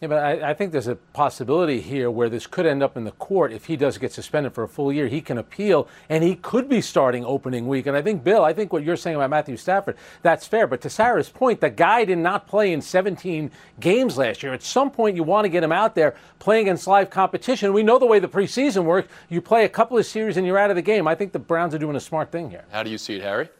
Yeah, 0.00 0.08
but 0.08 0.18
I, 0.18 0.50
I 0.50 0.54
think 0.54 0.72
there's 0.72 0.86
a 0.86 0.96
possibility 0.96 1.82
here 1.82 2.10
where 2.10 2.30
this 2.30 2.46
could 2.46 2.64
end 2.64 2.82
up 2.82 2.96
in 2.96 3.04
the 3.04 3.10
court 3.10 3.52
if 3.52 3.66
he 3.66 3.76
does 3.76 3.98
get 3.98 4.12
suspended 4.12 4.54
for 4.54 4.64
a 4.64 4.68
full 4.68 4.90
year. 4.90 5.08
He 5.08 5.20
can 5.20 5.36
appeal, 5.36 5.88
and 6.08 6.24
he 6.24 6.36
could 6.36 6.70
be 6.70 6.80
starting 6.80 7.22
opening 7.22 7.68
week. 7.68 7.86
And 7.86 7.94
I 7.94 8.00
think, 8.00 8.24
Bill, 8.24 8.42
I 8.42 8.54
think 8.54 8.72
what 8.72 8.82
you're 8.82 8.96
saying 8.96 9.16
about 9.16 9.28
Matthew 9.28 9.58
Stafford, 9.58 9.98
that's 10.22 10.46
fair. 10.46 10.66
But 10.66 10.80
to 10.82 10.90
Sarah's 10.90 11.28
point, 11.28 11.60
the 11.60 11.68
guy 11.68 12.06
did 12.06 12.16
not 12.16 12.46
play 12.46 12.72
in 12.72 12.80
17 12.80 13.50
games 13.78 14.16
last 14.16 14.42
year. 14.42 14.54
At 14.54 14.62
some 14.62 14.90
point, 14.90 15.16
you 15.16 15.22
want 15.22 15.44
to 15.44 15.50
get 15.50 15.62
him 15.62 15.72
out 15.72 15.94
there 15.94 16.14
playing 16.38 16.62
against 16.62 16.86
live 16.86 17.10
competition. 17.10 17.74
We 17.74 17.82
know 17.82 17.98
the 17.98 18.06
way 18.06 18.20
the 18.20 18.28
preseason 18.28 18.84
works. 18.84 19.12
You 19.28 19.42
play 19.42 19.66
a 19.66 19.68
couple 19.68 19.98
of 19.98 20.06
series 20.06 20.38
and 20.38 20.46
you're 20.46 20.58
out 20.58 20.70
of 20.70 20.76
the 20.76 20.82
game. 20.82 21.06
I 21.06 21.14
think 21.14 21.32
the 21.32 21.38
Browns 21.38 21.74
are 21.74 21.78
doing 21.78 21.96
a 21.96 22.00
smart 22.00 22.32
thing 22.32 22.48
here. 22.48 22.64
How 22.70 22.82
do 22.82 22.88
you 22.88 22.96
see 22.96 23.16
it, 23.16 23.22
Harry? 23.22 23.50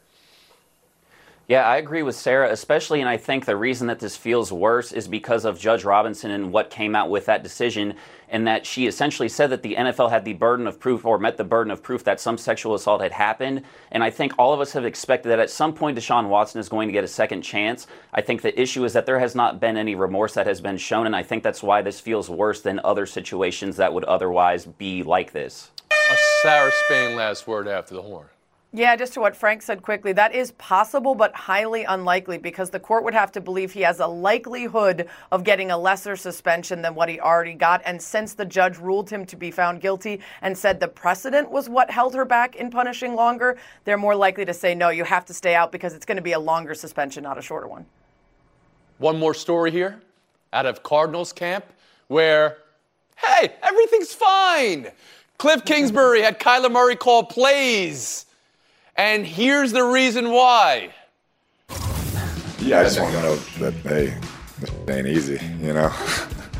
Yeah, 1.50 1.66
I 1.66 1.78
agree 1.78 2.04
with 2.04 2.14
Sarah, 2.14 2.52
especially, 2.52 3.00
and 3.00 3.08
I 3.08 3.16
think 3.16 3.44
the 3.44 3.56
reason 3.56 3.88
that 3.88 3.98
this 3.98 4.16
feels 4.16 4.52
worse 4.52 4.92
is 4.92 5.08
because 5.08 5.44
of 5.44 5.58
Judge 5.58 5.82
Robinson 5.82 6.30
and 6.30 6.52
what 6.52 6.70
came 6.70 6.94
out 6.94 7.10
with 7.10 7.26
that 7.26 7.42
decision, 7.42 7.94
and 8.28 8.46
that 8.46 8.64
she 8.64 8.86
essentially 8.86 9.28
said 9.28 9.50
that 9.50 9.64
the 9.64 9.74
NFL 9.74 10.10
had 10.10 10.24
the 10.24 10.34
burden 10.34 10.68
of 10.68 10.78
proof 10.78 11.04
or 11.04 11.18
met 11.18 11.36
the 11.36 11.42
burden 11.42 11.72
of 11.72 11.82
proof 11.82 12.04
that 12.04 12.20
some 12.20 12.38
sexual 12.38 12.76
assault 12.76 13.02
had 13.02 13.10
happened. 13.10 13.64
And 13.90 14.04
I 14.04 14.10
think 14.10 14.32
all 14.38 14.54
of 14.54 14.60
us 14.60 14.70
have 14.74 14.84
expected 14.84 15.30
that 15.30 15.40
at 15.40 15.50
some 15.50 15.74
point 15.74 15.98
Deshaun 15.98 16.28
Watson 16.28 16.60
is 16.60 16.68
going 16.68 16.86
to 16.86 16.92
get 16.92 17.02
a 17.02 17.08
second 17.08 17.42
chance. 17.42 17.88
I 18.14 18.20
think 18.20 18.42
the 18.42 18.60
issue 18.60 18.84
is 18.84 18.92
that 18.92 19.04
there 19.04 19.18
has 19.18 19.34
not 19.34 19.58
been 19.58 19.76
any 19.76 19.96
remorse 19.96 20.34
that 20.34 20.46
has 20.46 20.60
been 20.60 20.78
shown, 20.78 21.06
and 21.06 21.16
I 21.16 21.24
think 21.24 21.42
that's 21.42 21.64
why 21.64 21.82
this 21.82 21.98
feels 21.98 22.30
worse 22.30 22.60
than 22.60 22.80
other 22.84 23.06
situations 23.06 23.74
that 23.74 23.92
would 23.92 24.04
otherwise 24.04 24.66
be 24.66 25.02
like 25.02 25.32
this. 25.32 25.72
A 25.90 26.16
sour 26.44 26.70
Spain 26.84 27.16
last 27.16 27.48
word 27.48 27.66
after 27.66 27.96
the 27.96 28.02
horn. 28.02 28.28
Yeah, 28.72 28.94
just 28.94 29.14
to 29.14 29.20
what 29.20 29.34
Frank 29.34 29.62
said 29.62 29.82
quickly, 29.82 30.12
that 30.12 30.32
is 30.32 30.52
possible 30.52 31.16
but 31.16 31.34
highly 31.34 31.82
unlikely 31.82 32.38
because 32.38 32.70
the 32.70 32.78
court 32.78 33.02
would 33.02 33.14
have 33.14 33.32
to 33.32 33.40
believe 33.40 33.72
he 33.72 33.80
has 33.80 33.98
a 33.98 34.06
likelihood 34.06 35.08
of 35.32 35.42
getting 35.42 35.72
a 35.72 35.76
lesser 35.76 36.14
suspension 36.14 36.80
than 36.80 36.94
what 36.94 37.08
he 37.08 37.18
already 37.18 37.54
got. 37.54 37.82
And 37.84 38.00
since 38.00 38.34
the 38.34 38.44
judge 38.44 38.78
ruled 38.78 39.10
him 39.10 39.26
to 39.26 39.34
be 39.34 39.50
found 39.50 39.80
guilty 39.80 40.20
and 40.42 40.56
said 40.56 40.78
the 40.78 40.86
precedent 40.86 41.50
was 41.50 41.68
what 41.68 41.90
held 41.90 42.14
her 42.14 42.24
back 42.24 42.54
in 42.54 42.70
punishing 42.70 43.16
longer, 43.16 43.58
they're 43.84 43.98
more 43.98 44.14
likely 44.14 44.44
to 44.44 44.54
say, 44.54 44.72
no, 44.72 44.90
you 44.90 45.02
have 45.02 45.24
to 45.24 45.34
stay 45.34 45.56
out 45.56 45.72
because 45.72 45.92
it's 45.92 46.06
going 46.06 46.16
to 46.16 46.22
be 46.22 46.32
a 46.32 46.38
longer 46.38 46.74
suspension, 46.74 47.24
not 47.24 47.38
a 47.38 47.42
shorter 47.42 47.66
one. 47.66 47.84
One 48.98 49.18
more 49.18 49.34
story 49.34 49.72
here 49.72 50.00
out 50.52 50.66
of 50.66 50.84
Cardinals 50.84 51.32
camp 51.32 51.64
where, 52.06 52.58
hey, 53.16 53.52
everything's 53.64 54.14
fine. 54.14 54.92
Cliff 55.38 55.64
Kingsbury 55.64 56.22
had 56.22 56.38
Kyler 56.38 56.70
Murray 56.70 56.94
call 56.94 57.24
plays. 57.24 58.26
And 59.00 59.26
here's 59.26 59.72
the 59.72 59.82
reason 59.82 60.30
why. 60.30 60.90
Yeah, 62.58 62.80
I 62.80 62.84
just 62.84 63.00
want 63.00 63.14
to 63.14 63.22
know 63.22 63.36
that 63.60 63.72
hey, 63.82 64.14
this 64.58 64.70
ain't 64.90 65.06
easy, 65.06 65.40
you 65.58 65.72
know. 65.72 65.90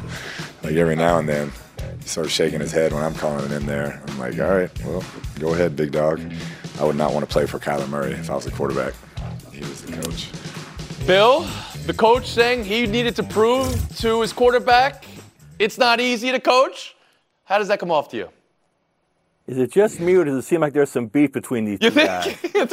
like 0.62 0.72
every 0.72 0.96
now 0.96 1.18
and 1.18 1.28
then, 1.28 1.52
he 2.00 2.08
starts 2.08 2.30
shaking 2.30 2.60
his 2.60 2.72
head 2.72 2.94
when 2.94 3.04
I'm 3.04 3.14
calling 3.14 3.44
it 3.44 3.52
in 3.52 3.66
there. 3.66 4.02
I'm 4.08 4.18
like, 4.18 4.40
all 4.40 4.56
right, 4.56 4.84
well, 4.86 5.04
go 5.38 5.52
ahead, 5.52 5.76
big 5.76 5.92
dog. 5.92 6.18
I 6.78 6.84
would 6.84 6.96
not 6.96 7.12
want 7.12 7.28
to 7.28 7.30
play 7.30 7.44
for 7.44 7.58
Kyler 7.58 7.86
Murray 7.90 8.12
if 8.12 8.30
I 8.30 8.36
was 8.36 8.46
the 8.46 8.52
quarterback. 8.52 8.94
He 9.52 9.60
was 9.60 9.82
the 9.82 10.00
coach. 10.00 10.30
Bill, 11.06 11.46
the 11.84 11.92
coach 11.92 12.26
saying 12.26 12.64
he 12.64 12.86
needed 12.86 13.16
to 13.16 13.22
prove 13.22 13.98
to 13.98 14.22
his 14.22 14.32
quarterback 14.32 15.04
it's 15.58 15.76
not 15.76 16.00
easy 16.00 16.32
to 16.32 16.40
coach. 16.40 16.96
How 17.44 17.58
does 17.58 17.68
that 17.68 17.80
come 17.80 17.90
off 17.90 18.08
to 18.12 18.16
you? 18.16 18.30
Is 19.50 19.58
it 19.58 19.72
just 19.72 19.98
me 19.98 20.14
or 20.14 20.24
does 20.24 20.36
it 20.36 20.42
seem 20.42 20.60
like 20.60 20.74
there's 20.74 20.92
some 20.92 21.08
beef 21.08 21.32
between 21.32 21.64
these 21.64 21.78
You 21.80 21.90
two 21.90 21.96
think? 21.96 22.06
guys? 22.06 22.38
it's, 22.44 22.72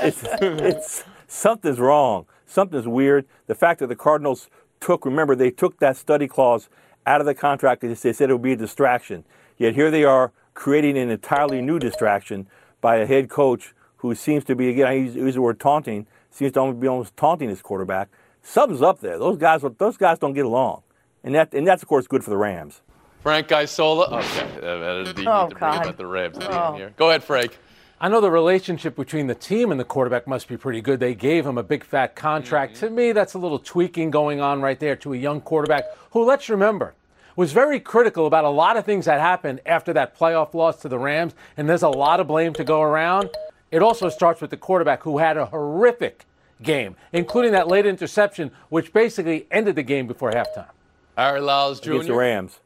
it's, 0.00 0.24
it's, 0.32 1.04
something's 1.28 1.78
wrong. 1.78 2.26
Something's 2.46 2.88
weird. 2.88 3.26
The 3.46 3.54
fact 3.54 3.78
that 3.78 3.86
the 3.86 3.94
Cardinals 3.94 4.50
took, 4.80 5.04
remember, 5.04 5.36
they 5.36 5.52
took 5.52 5.78
that 5.78 5.96
study 5.96 6.26
clause 6.26 6.68
out 7.06 7.20
of 7.20 7.26
the 7.26 7.34
contract 7.34 7.82
because 7.82 8.02
they 8.02 8.12
said 8.12 8.28
it 8.28 8.32
would 8.32 8.42
be 8.42 8.54
a 8.54 8.56
distraction. 8.56 9.22
Yet 9.56 9.76
here 9.76 9.88
they 9.88 10.02
are 10.02 10.32
creating 10.54 10.98
an 10.98 11.10
entirely 11.10 11.62
new 11.62 11.78
distraction 11.78 12.48
by 12.80 12.96
a 12.96 13.06
head 13.06 13.30
coach 13.30 13.72
who 13.98 14.16
seems 14.16 14.42
to 14.46 14.56
be 14.56 14.68
again 14.68 14.88
I 14.88 14.94
use, 14.94 15.14
use 15.14 15.34
the 15.36 15.42
word 15.42 15.60
taunting, 15.60 16.08
seems 16.28 16.50
to 16.54 16.72
be 16.72 16.88
almost 16.88 17.16
taunting 17.16 17.50
his 17.50 17.62
quarterback. 17.62 18.08
Something's 18.42 18.82
up 18.82 18.98
there. 18.98 19.16
Those 19.16 19.38
guys 19.38 19.62
those 19.78 19.96
guys 19.96 20.18
don't 20.18 20.34
get 20.34 20.44
along, 20.44 20.82
and 21.22 21.36
that 21.36 21.54
and 21.54 21.64
that's 21.64 21.84
of 21.84 21.88
course 21.88 22.08
good 22.08 22.24
for 22.24 22.30
the 22.30 22.36
Rams. 22.36 22.82
Frank 23.26 23.50
Isola. 23.50 24.06
Okay, 24.18 24.46
uh, 24.62 24.98
you 24.98 25.12
need 25.12 25.26
Oh, 25.26 25.48
to 25.48 25.56
bring 25.56 25.72
God. 25.72 25.82
about 25.82 25.96
the 25.96 26.06
Rams 26.06 26.38
Oh. 26.40 26.74
here. 26.74 26.92
Go 26.96 27.08
ahead, 27.08 27.24
Frank. 27.24 27.58
I 28.00 28.08
know 28.08 28.20
the 28.20 28.30
relationship 28.30 28.94
between 28.94 29.26
the 29.26 29.34
team 29.34 29.72
and 29.72 29.80
the 29.80 29.84
quarterback 29.84 30.28
must 30.28 30.46
be 30.46 30.56
pretty 30.56 30.80
good. 30.80 31.00
They 31.00 31.16
gave 31.16 31.44
him 31.44 31.58
a 31.58 31.64
big 31.64 31.82
fat 31.82 32.14
contract. 32.14 32.76
To 32.76 32.88
me, 32.88 33.10
that's 33.10 33.34
a 33.34 33.38
little 33.40 33.58
tweaking 33.58 34.12
going 34.12 34.40
on 34.40 34.62
right 34.62 34.78
there 34.78 34.94
to 34.94 35.12
a 35.12 35.16
young 35.16 35.40
quarterback 35.40 35.86
who, 36.12 36.22
let's 36.22 36.48
remember, 36.48 36.94
was 37.34 37.50
very 37.50 37.80
critical 37.80 38.26
about 38.28 38.44
a 38.44 38.48
lot 38.48 38.76
of 38.76 38.84
things 38.84 39.06
that 39.06 39.18
happened 39.18 39.60
after 39.66 39.92
that 39.94 40.16
playoff 40.16 40.54
loss 40.54 40.80
to 40.82 40.88
the 40.88 40.98
Rams, 41.00 41.34
and 41.56 41.68
there's 41.68 41.82
a 41.82 41.88
lot 41.88 42.20
of 42.20 42.28
blame 42.28 42.52
to 42.52 42.62
go 42.62 42.80
around. 42.80 43.30
It 43.72 43.82
also 43.82 44.08
starts 44.08 44.40
with 44.40 44.50
the 44.50 44.56
quarterback 44.56 45.02
who 45.02 45.18
had 45.18 45.36
a 45.36 45.46
horrific 45.46 46.26
game, 46.62 46.94
including 47.12 47.50
that 47.50 47.66
late 47.66 47.86
interception, 47.86 48.52
which 48.68 48.92
basically 48.92 49.48
ended 49.50 49.74
the 49.74 49.82
game 49.82 50.06
before 50.06 50.30
halftime. 50.30 50.70
Harry 51.18 51.40
Lyles 51.40 51.80
Jr. 51.80 51.90
Against 51.90 52.06
the 52.06 52.14
Rams. 52.14 52.60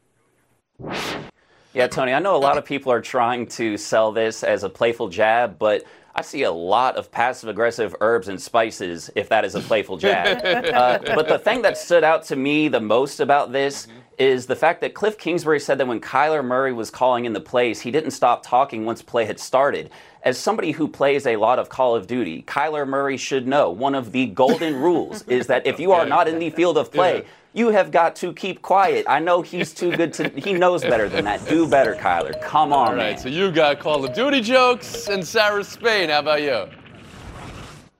Yeah, 1.73 1.87
Tony, 1.87 2.13
I 2.13 2.19
know 2.19 2.35
a 2.35 2.37
lot 2.37 2.57
of 2.57 2.65
people 2.65 2.91
are 2.91 3.01
trying 3.01 3.47
to 3.47 3.77
sell 3.77 4.11
this 4.11 4.43
as 4.43 4.63
a 4.63 4.69
playful 4.69 5.07
jab, 5.07 5.57
but 5.57 5.85
I 6.13 6.21
see 6.21 6.43
a 6.43 6.51
lot 6.51 6.97
of 6.97 7.09
passive 7.09 7.47
aggressive 7.47 7.95
herbs 8.01 8.27
and 8.27 8.41
spices 8.41 9.09
if 9.15 9.29
that 9.29 9.45
is 9.45 9.55
a 9.55 9.61
playful 9.61 9.95
jab. 9.95 10.41
uh, 10.73 10.99
but 11.15 11.29
the 11.29 11.39
thing 11.39 11.61
that 11.61 11.77
stood 11.77 12.03
out 12.03 12.23
to 12.25 12.35
me 12.35 12.67
the 12.67 12.81
most 12.81 13.21
about 13.21 13.53
this 13.53 13.87
is 14.17 14.45
the 14.45 14.55
fact 14.55 14.81
that 14.81 14.93
Cliff 14.93 15.17
Kingsbury 15.17 15.59
said 15.59 15.77
that 15.77 15.87
when 15.87 16.01
Kyler 16.01 16.43
Murray 16.43 16.73
was 16.73 16.89
calling 16.89 17.23
in 17.23 17.31
the 17.33 17.39
plays, 17.39 17.79
he 17.79 17.91
didn't 17.91 18.11
stop 18.11 18.43
talking 18.43 18.85
once 18.85 19.01
play 19.01 19.23
had 19.25 19.39
started. 19.39 19.89
As 20.23 20.37
somebody 20.37 20.71
who 20.71 20.87
plays 20.87 21.25
a 21.25 21.37
lot 21.37 21.57
of 21.57 21.69
Call 21.69 21.95
of 21.95 22.05
Duty, 22.05 22.43
Kyler 22.43 22.87
Murray 22.87 23.17
should 23.17 23.47
know 23.47 23.71
one 23.71 23.95
of 23.95 24.11
the 24.11 24.27
golden 24.27 24.75
rules 24.75 25.23
is 25.23 25.47
that 25.47 25.65
if 25.65 25.79
you 25.79 25.93
are 25.93 26.05
not 26.05 26.27
in 26.27 26.37
the 26.37 26.49
field 26.49 26.77
of 26.77 26.91
play, 26.91 27.25
you 27.53 27.69
have 27.69 27.91
got 27.91 28.15
to 28.17 28.33
keep 28.33 28.61
quiet. 28.61 29.05
I 29.07 29.19
know 29.19 29.41
he's 29.41 29.73
too 29.73 29.91
good 29.95 30.13
to. 30.13 30.29
He 30.29 30.53
knows 30.53 30.81
better 30.81 31.09
than 31.09 31.25
that. 31.25 31.45
Do 31.47 31.67
better, 31.67 31.95
Kyler. 31.95 32.39
Come 32.41 32.71
on, 32.73 32.89
All 32.89 32.95
right, 32.95 33.11
man. 33.13 33.17
so 33.17 33.29
you 33.29 33.51
got 33.51 33.79
Call 33.79 34.03
of 34.05 34.13
Duty 34.13 34.41
jokes 34.41 35.07
and 35.07 35.25
Sarah 35.25 35.63
Spain. 35.63 36.09
How 36.09 36.19
about 36.19 36.41
you? 36.41 36.67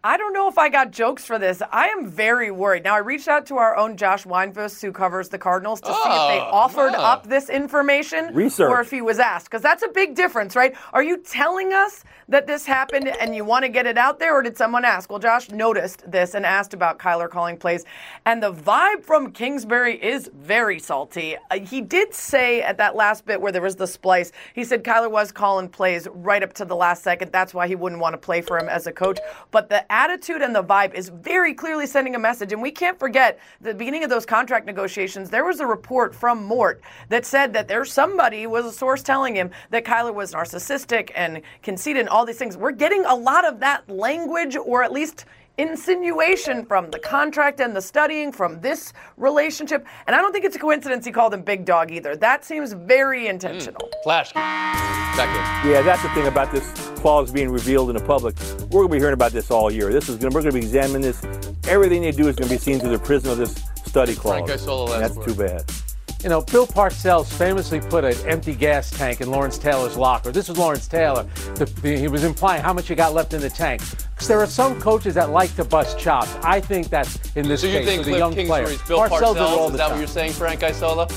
I 0.03 0.17
don't 0.17 0.34
know 0.34 0.48
if 0.48 0.58
I 0.58 0.67
got 0.70 0.89
jokes 0.89 1.25
for 1.25 1.38
this. 1.38 1.62
I 1.72 1.89
am 1.89 2.08
very 2.08 2.50
worried. 2.50 2.84
Now, 2.84 2.96
I 2.96 3.00
reached 3.00 3.27
out 3.27 3.46
to 3.48 3.58
our 3.58 3.77
own 3.77 3.98
Josh 3.98 4.24
Weinfuss, 4.24 4.81
who 4.81 4.91
covers 4.91 5.29
the 5.29 5.38
Cardinals, 5.38 5.79
to 5.81 5.88
see 5.93 5.93
if 5.93 6.03
they 6.29 6.39
Oh, 6.39 6.50
offered 6.51 6.93
wow. 6.93 7.03
up 7.03 7.27
this 7.27 7.50
information 7.50 8.34
Research. 8.34 8.72
or 8.72 8.81
if 8.81 8.89
he 8.89 9.01
was 9.03 9.20
asked. 9.20 9.46
Because 9.46 9.62
that's 9.62 9.84
a 9.84 9.89
big 9.89 10.15
difference, 10.15 10.55
right? 10.55 10.75
Are 10.91 11.03
you 11.03 11.17
telling 11.17 11.72
us 11.72 12.03
that 12.29 12.48
this 12.48 12.65
happened 12.65 13.10
and 13.10 13.36
you 13.36 13.46
want 13.46 13.63
to 13.63 13.70
get 13.70 13.86
it 13.86 13.96
out 13.96 14.17
there, 14.17 14.34
or 14.34 14.41
did 14.41 14.58
someone 14.58 14.86
ask? 14.86 15.08
Well, 15.12 15.20
Josh 15.20 15.51
noticed 15.51 16.10
this 16.10 16.34
and 16.34 16.48
asked 16.48 16.74
about 16.74 16.98
Kyler 16.98 17.29
calling 17.29 17.55
plays. 17.58 17.86
And 18.25 18.41
the 18.41 18.51
vibe 18.51 19.03
from 19.03 19.31
Kingsbury 19.31 20.01
is 20.01 20.31
very 20.34 20.79
salty. 20.79 21.38
Uh, 21.51 21.60
he 21.60 21.79
did 21.79 22.12
say 22.15 22.63
at 22.63 22.77
that 22.79 22.96
last 22.96 23.27
bit 23.27 23.39
where 23.39 23.51
there 23.51 23.62
was 23.62 23.75
the 23.75 23.86
splice, 23.86 24.31
he 24.55 24.63
said 24.63 24.84
Kyler 24.84 25.12
was 25.12 25.31
calling 25.31 25.70
plays 25.70 26.08
right 26.12 26.41
up 26.41 26.53
to 26.53 26.65
the 26.65 26.75
last 26.75 27.03
second. 27.03 27.31
That's 27.31 27.53
why 27.53 27.67
he 27.67 27.75
wouldn't 27.75 28.01
want 28.01 28.13
to 28.13 28.17
play 28.17 28.41
for 28.41 28.58
him 28.58 28.67
as 28.67 28.88
a 28.88 28.91
coach. 28.91 29.20
But 29.51 29.70
the 29.70 29.90
attitude 29.91 30.41
and 30.41 30.55
the 30.55 30.63
vibe 30.63 30.93
is 30.93 31.10
very 31.10 31.53
clearly 31.53 31.86
sending 31.86 32.15
a 32.15 32.19
message. 32.19 32.53
And 32.53 32.62
we 32.62 32.71
can't 32.71 32.98
forget 32.98 33.39
the 33.60 33.74
beginning 33.74 34.03
of 34.03 34.10
those 34.10 34.25
contract 34.25 34.65
negotiations, 34.65 35.29
there 35.29 35.45
was 35.45 35.60
a 35.60 35.67
report 35.67 36.15
from 36.15 36.43
Mort 36.43 36.81
that 37.10 37.25
said 37.25 37.53
that 37.53 37.67
there's 37.67 37.91
somebody 37.91 38.48
was 38.48 38.65
a 38.65 38.71
source 38.71 39.03
telling 39.03 39.36
him 39.36 39.51
that 39.69 39.83
Kyler 39.83 40.13
was 40.13 40.33
narcissistic 40.33 41.12
and 41.13 41.41
conceited 41.62 42.00
and 42.00 42.10
all 42.10 42.25
these 42.25 42.38
things. 42.38 42.57
We're 42.57 42.71
getting 42.71 43.05
a 43.05 43.15
lot 43.15 43.45
of 43.45 43.60
that 43.60 43.88
language, 43.89 44.55
or 44.55 44.81
at 44.81 44.91
least 44.91 45.25
insinuation 45.62 46.65
from 46.65 46.89
the 46.89 47.00
contract 47.00 47.60
and 47.60 47.75
the 47.75 47.82
studying 47.82 48.32
from 48.32 48.60
this 48.62 48.94
relationship. 49.18 49.86
And 50.08 50.15
I 50.15 50.22
don't 50.22 50.32
think 50.32 50.44
it's 50.44 50.56
a 50.56 50.60
coincidence 50.60 51.06
he 51.06 51.12
called 51.12 51.34
him 51.34 51.44
Big 51.44 51.65
Dog 51.65 51.91
either. 51.91 52.15
That 52.15 52.44
seems 52.44 52.74
very 52.74 53.24
hmm. 53.24 53.32
intentional. 53.32 53.89
Flash. 54.03 54.34
Back 54.34 55.65
Yeah, 55.65 55.82
that's 55.82 56.01
the 56.01 56.10
thing 56.10 56.27
about 56.27 56.51
this 56.51 56.72
clause 56.96 57.32
being 57.32 57.50
revealed 57.50 57.89
in 57.89 57.98
the 57.98 58.03
public. 58.03 58.36
We're 58.72 58.82
going 58.82 58.88
to 58.88 58.94
be 58.94 59.00
hearing 59.00 59.13
about 59.13 59.34
this 59.34 59.51
all 59.51 59.72
year. 59.72 59.91
This 59.91 60.10
is 60.10 60.15
gonna, 60.15 60.34
We're 60.34 60.41
going 60.41 60.53
to 60.53 60.60
be 60.60 60.65
examining 60.65 61.01
this. 61.01 61.22
Everything 61.68 62.01
they 62.01 62.12
do 62.12 62.27
is 62.27 62.36
going 62.36 62.50
to 62.50 62.56
be 62.56 62.60
seen 62.60 62.80
through 62.80 62.98
the 62.98 63.00
prism 63.00 63.32
of 63.32 63.38
this 63.38 63.62
study 63.86 64.15
clause. 64.15 64.38
Frank, 64.38 64.51
I 64.51 64.56
saw 64.56 64.88
the 64.88 64.94
And 64.94 65.01
last 65.01 65.15
That's 65.15 65.27
too 65.27 65.36
bad. 65.36 65.80
You 66.24 66.30
know, 66.30 66.42
Bill 66.42 66.68
Parcells 66.68 67.34
famously 67.34 67.80
put 67.80 68.04
an 68.04 68.16
empty 68.28 68.54
gas 68.54 68.92
tank 68.92 69.22
in 69.22 69.32
Lawrence 69.32 69.58
Taylor's 69.58 69.98
locker. 69.98 70.32
This 70.32 70.50
was 70.50 70.58
Lawrence 70.58 70.88
Taylor. 70.88 71.24
The, 71.56 71.66
the, 71.82 71.98
he 71.98 72.08
was 72.08 72.24
implying 72.24 72.62
how 72.62 72.74
much 72.74 72.92
you 72.92 72.96
got 72.96 73.16
left 73.16 73.34
in 73.34 73.42
the 73.42 73.50
tank. 73.50 73.82
Because 74.13 74.28
there 74.28 74.40
are 74.40 74.46
some 74.46 74.80
coaches 74.80 75.16
that 75.16 75.32
like 75.32 75.56
to 75.56 75.66
bust 75.66 75.98
chops. 75.98 76.36
I 76.44 76.62
think 76.62 76.90
that's 76.90 77.18
in 77.36 77.48
this 77.48 77.62
So 77.62 77.68
you 77.68 77.80
case 77.80 77.88
think 77.88 78.00
with 78.06 78.08
a 78.10 78.20
Cliff 78.20 78.38
young 78.38 78.48
player. 78.48 78.66
Bill 78.88 79.00
Parcells 79.00 79.34
did 79.34 79.38
it 79.38 79.42
all 79.42 79.70
Parcells? 79.70 79.72
Is 79.72 79.78
that 79.78 79.90
what 79.90 79.98
you're 79.98 80.08
saying, 80.08 80.34
Frank 80.34 80.62
Isola? 80.62 81.08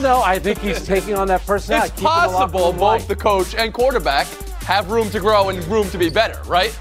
No, 0.00 0.22
I 0.22 0.38
think 0.38 0.60
he's 0.60 0.86
taking 0.86 1.14
on 1.14 1.26
that 1.26 1.40
personality. 1.46 1.88
It's 1.88 1.96
keeping 1.96 2.04
the 2.04 2.08
locker 2.08 2.52
possible 2.52 2.72
both 2.72 2.80
light. 2.80 3.08
the 3.08 3.16
coach 3.16 3.54
and 3.56 3.74
quarterback 3.74 4.28
have 4.62 4.90
room 4.90 5.10
to 5.10 5.18
grow 5.18 5.48
and 5.48 5.62
room 5.64 5.88
to 5.90 5.98
be 5.98 6.08
better, 6.08 6.40
right? 6.44 6.76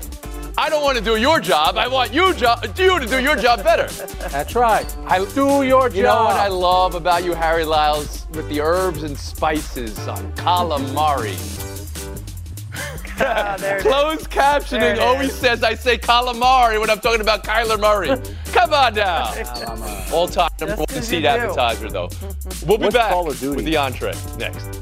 I 0.57 0.69
don't 0.69 0.83
want 0.83 0.97
to 0.97 1.03
do 1.03 1.17
your 1.17 1.39
job. 1.39 1.77
I 1.77 1.87
want 1.87 2.13
you, 2.13 2.33
jo- 2.33 2.55
you 2.77 2.99
to 2.99 3.05
do 3.05 3.19
your 3.21 3.35
job 3.35 3.63
better. 3.63 3.87
That's 4.29 4.55
right. 4.55 4.85
I 5.05 5.25
Do 5.33 5.63
your 5.63 5.89
job. 5.89 5.95
You 5.97 6.03
know 6.03 6.23
what 6.23 6.35
I 6.37 6.47
love 6.47 6.95
about 6.95 7.23
you, 7.25 7.33
Harry 7.33 7.65
Lyles, 7.65 8.25
with 8.33 8.47
the 8.49 8.61
herbs 8.61 9.03
and 9.03 9.17
spices 9.17 10.07
on 10.07 10.31
calamari. 10.33 11.35
Ah, 13.17 13.55
there 13.57 13.77
it 13.77 13.85
is. 13.85 13.91
Closed 13.91 14.29
captioning 14.29 14.99
always 14.99 15.29
is. 15.29 15.35
says 15.39 15.63
I 15.63 15.73
say 15.75 15.97
calamari 15.97 16.79
when 16.79 16.89
I'm 16.89 16.99
talking 16.99 17.21
about 17.21 17.43
Kyler 17.45 17.79
Murray. 17.79 18.09
Come 18.51 18.73
on 18.73 18.93
now. 18.93 19.33
All 20.11 20.27
time 20.27 20.49
number 20.59 20.75
one 20.75 20.79
one 20.79 20.87
'cause 20.87 21.07
seed 21.07 21.25
advertiser, 21.25 21.89
though. 21.89 22.09
We'll 22.65 22.77
be 22.77 22.85
What's 22.85 22.95
back 22.95 23.11
Call 23.11 23.29
of 23.29 23.39
Duty? 23.39 23.55
with 23.55 23.65
the 23.65 23.77
entree 23.77 24.13
next. 24.37 24.81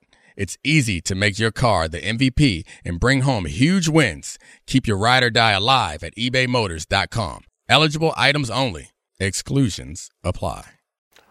It's 0.41 0.57
easy 0.63 1.01
to 1.01 1.13
make 1.13 1.37
your 1.37 1.51
car 1.51 1.87
the 1.87 2.01
MVP 2.01 2.63
and 2.83 2.99
bring 2.99 3.21
home 3.21 3.45
huge 3.45 3.87
wins. 3.87 4.39
Keep 4.65 4.87
your 4.87 4.97
ride 4.97 5.21
or 5.21 5.29
die 5.29 5.51
alive 5.51 6.03
at 6.03 6.15
ebaymotors.com. 6.15 7.43
Eligible 7.69 8.11
items 8.17 8.49
only. 8.49 8.89
Exclusions 9.19 10.09
apply. 10.23 10.71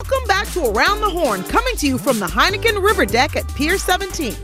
Welcome 0.00 0.28
back 0.28 0.48
to 0.48 0.66
Around 0.66 1.00
the 1.00 1.08
Horn, 1.08 1.44
coming 1.44 1.76
to 1.76 1.86
you 1.86 1.98
from 1.98 2.18
the 2.18 2.26
Heineken 2.26 2.82
River 2.82 3.06
Deck 3.06 3.36
at 3.36 3.48
Pier 3.54 3.78
17. 3.78 4.34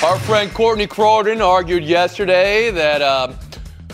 Our 0.00 0.16
friend 0.20 0.54
Courtney 0.54 0.86
Cronin 0.86 1.42
argued 1.42 1.82
yesterday 1.82 2.70
that 2.70 3.02
um, 3.02 3.34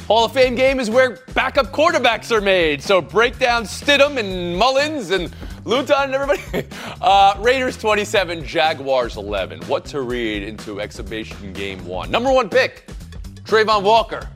Hall 0.07 0.27
of 0.27 0.33
Fame 0.33 0.55
game 0.55 0.79
is 0.79 0.91
where 0.91 1.19
backup 1.33 1.73
quarterbacks 1.73 2.31
are 2.31 2.43
made. 2.43 2.83
So 2.83 3.01
break 3.01 3.39
down 3.39 3.65
Stidham 3.65 4.19
and 4.19 4.55
Mullens 4.55 5.13
and 5.13 5.35
Luton 5.65 6.13
and 6.13 6.15
everybody. 6.15 6.69
Uh, 7.01 7.35
Raiders 7.41 7.77
27, 7.77 8.45
Jaguars 8.45 9.17
11. 9.17 9.61
What 9.63 9.85
to 9.87 10.01
read 10.03 10.43
into 10.43 10.81
exhibition 10.81 11.53
game 11.53 11.85
one? 11.85 12.11
Number 12.11 12.33
one 12.33 12.49
pick, 12.49 12.87
Travon 13.45 13.83
Walker. 13.83 14.29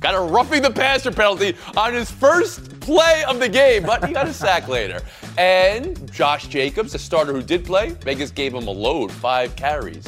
Got 0.00 0.14
a 0.14 0.20
roughing 0.20 0.62
the 0.62 0.70
passer 0.70 1.12
penalty 1.12 1.56
on 1.76 1.92
his 1.92 2.10
first 2.10 2.80
play 2.80 3.22
of 3.28 3.38
the 3.38 3.48
game, 3.48 3.84
but 3.84 4.04
he 4.04 4.14
got 4.14 4.26
a 4.26 4.32
sack 4.32 4.66
later. 4.66 5.00
And 5.38 6.10
Josh 6.12 6.48
Jacobs, 6.48 6.94
a 6.94 6.98
starter 6.98 7.32
who 7.32 7.42
did 7.42 7.64
play, 7.64 7.90
Vegas 8.02 8.32
gave 8.32 8.52
him 8.52 8.66
a 8.66 8.72
load, 8.72 9.12
five 9.12 9.54
carries. 9.54 10.06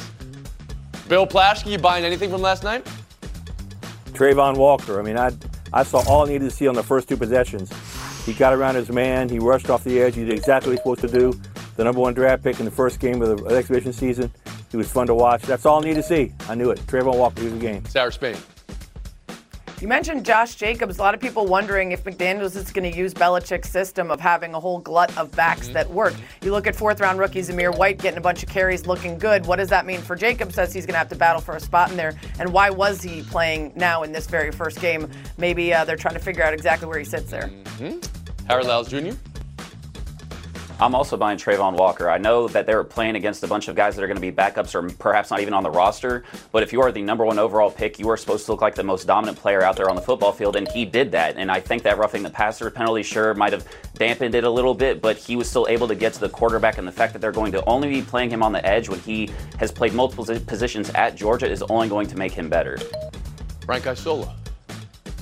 Bill 1.09 1.27
Plaschke, 1.27 1.71
you 1.71 1.79
buying 1.79 2.05
anything 2.05 2.31
from 2.31 2.41
last 2.41 2.65
night? 2.65 2.87
Travon 4.13 4.57
Walker. 4.57 4.99
I 4.99 5.03
mean, 5.03 5.19
I 5.19 5.33
I 5.73 5.83
saw 5.83 6.03
all 6.09 6.25
I 6.25 6.29
needed 6.29 6.45
to 6.45 6.51
see 6.51 6.69
on 6.69 6.75
the 6.75 6.83
first 6.83 7.09
two 7.09 7.17
possessions. 7.17 7.71
He 8.25 8.33
got 8.33 8.55
around 8.55 8.77
his 8.77 8.91
man. 8.91 9.29
He 9.29 9.39
rushed 9.39 9.69
off 9.69 9.85
the 9.85 10.01
edge. 10.01 10.15
He 10.15 10.25
did 10.25 10.33
exactly 10.33 10.71
what 10.77 10.83
he 10.83 10.91
was 10.91 11.01
supposed 11.01 11.15
to 11.15 11.19
do. 11.19 11.51
The 11.77 11.85
number 11.85 12.01
one 12.01 12.15
draft 12.15 12.43
pick 12.45 12.59
in 12.59 12.65
the 12.65 12.71
first 12.71 13.01
game 13.01 13.21
of 13.21 13.45
the 13.45 13.55
exhibition 13.55 13.93
season. 13.93 14.31
He 14.71 14.77
was 14.77 14.91
fun 14.91 15.07
to 15.09 15.15
watch. 15.15 15.43
That's 15.43 15.67
all 15.67 15.81
I 15.81 15.89
needed 15.89 16.03
to 16.03 16.03
see. 16.03 16.33
I 16.49 16.55
knew 16.55 16.71
it. 16.71 16.79
Travon 16.87 17.17
Walker, 17.17 17.41
he 17.41 17.47
was 17.47 17.55
the 17.55 17.61
game. 17.61 17.85
Sarah 17.87 18.13
Spain. 18.13 18.37
You 19.81 19.89
mentioned 19.89 20.25
Josh 20.25 20.55
Jacobs. 20.55 20.99
A 20.99 21.03
lot 21.03 21.15
of 21.15 21.21
people 21.21 21.47
wondering 21.47 21.93
if 21.93 22.05
McDaniels 22.05 22.57
is 22.57 22.71
going 22.71 22.91
to 22.91 22.97
use 22.97 23.13
Belichick's 23.13 23.69
system 23.69 24.11
of 24.11 24.21
having 24.21 24.55
a 24.55 24.61
whole 24.61 24.79
glut 24.79 25.17
of 25.19 25.31
backs 25.33 25.69
that 25.69 25.91
work. 25.91 26.15
You 26.43 26.53
look 26.53 26.67
at 26.67 26.75
fourth 26.75 27.01
round 27.01 27.19
rookie 27.19 27.41
Zamir 27.41 27.77
White 27.77 27.99
getting 27.99 28.19
a 28.19 28.23
bunch 28.23 28.43
of 28.43 28.49
carries, 28.49 28.87
looking 28.87 29.19
good. 29.19 29.45
What 29.47 29.57
does 29.57 29.69
that 29.69 29.85
mean 29.85 30.01
for 30.01 30.17
Jacobs? 30.17 30.55
Says 30.55 30.73
he's 30.73 30.87
going 30.87 30.95
to 30.95 30.99
have 30.99 31.09
to 31.09 31.17
battle 31.17 31.41
for 31.41 31.57
a 31.57 31.61
spot 31.61 31.91
in 31.91 31.97
there. 31.97 32.15
And 32.39 32.53
why 32.53 32.71
was 32.71 33.03
he 33.03 33.23
playing 33.23 33.73
now 33.75 34.05
in 34.05 34.13
this 34.13 34.27
very 34.27 34.53
first 34.53 34.81
game? 34.81 35.11
Maybe 35.39 35.75
uh, 35.75 35.85
they're 35.85 35.97
trying 35.97 36.15
to 36.15 36.21
figure 36.21 36.45
out 36.45 36.55
exactly 36.55 36.89
where 36.89 36.99
he 36.99 37.05
sits 37.05 37.31
there. 37.31 37.51
Harry 38.49 38.65
Lyles 38.65 38.89
Jr. 38.89 39.13
I'm 40.81 40.95
also 40.95 41.17
buying 41.17 41.39
Travon 41.39 41.75
Walker. 41.75 42.11
I 42.11 42.19
know 42.19 42.49
that 42.49 42.67
they're 42.67 42.83
playing 42.83 43.15
against 43.15 43.43
a 43.45 43.47
bunch 43.47 43.69
of 43.69 43.77
guys 43.77 43.95
that 43.95 44.03
are 44.03 44.09
going 44.09 44.17
to 44.17 44.21
be 44.21 44.33
backups 44.33 44.75
or 44.75 44.89
perhaps 44.97 45.31
not 45.31 45.41
even 45.41 45.55
on 45.55 45.63
the 45.63 45.71
roster. 45.71 46.25
But 46.51 46.65
if 46.65 46.73
you 46.73 46.81
are 46.83 46.91
the 46.91 47.01
number 47.01 47.25
one 47.25 47.39
overall 47.39 47.71
pick, 47.71 47.99
you 47.99 48.09
are 48.09 48.17
supposed 48.17 48.45
to 48.47 48.53
look 48.53 48.61
like 48.61 48.75
the 48.75 48.83
most 48.83 49.07
dominant 49.07 49.39
player 49.39 49.63
out 49.63 49.77
there 49.77 49.89
on 49.89 49.95
the 49.95 50.03
football 50.03 50.33
field, 50.33 50.57
and 50.57 50.69
he 50.69 50.85
did 50.85 51.13
that. 51.13 51.37
And 51.37 51.51
I 51.51 51.61
think 51.61 51.85
that 51.85 51.97
roughing 51.97 52.23
the 52.23 52.31
passer 52.31 52.71
penalty 52.71 53.05
sure 53.05 53.35
might 53.35 53.53
have 53.53 53.67
dampened 53.95 54.35
it 54.35 54.45
a 54.45 54.51
little 54.51 54.75
bit, 54.75 55.01
but 55.01 55.17
he 55.17 55.37
was 55.37 55.49
still 55.49 55.67
able 55.69 55.87
to 55.87 55.95
get 55.95 56.13
to 56.15 56.21
the 56.21 56.29
quarterback. 56.29 56.79
And 56.79 56.89
the 56.89 56.93
fact 56.93 57.13
that 57.13 57.21
they're 57.21 57.33
going 57.33 57.53
to 57.53 57.65
only 57.67 57.89
be 57.89 58.03
playing 58.03 58.31
him 58.31 58.43
on 58.43 58.53
the 58.53 58.65
edge 58.67 58.89
when 58.89 59.01
he 59.01 59.31
has 59.61 59.71
played 59.71 59.95
multiple 59.95 60.25
positions 60.41 60.91
at 60.91 61.15
Georgia 61.15 61.49
is 61.49 61.63
only 61.63 61.89
going 61.89 62.09
to 62.09 62.17
make 62.17 62.33
him 62.33 62.49
better. 62.49 62.79
Frank 63.65 63.87
Isola. 63.87 64.35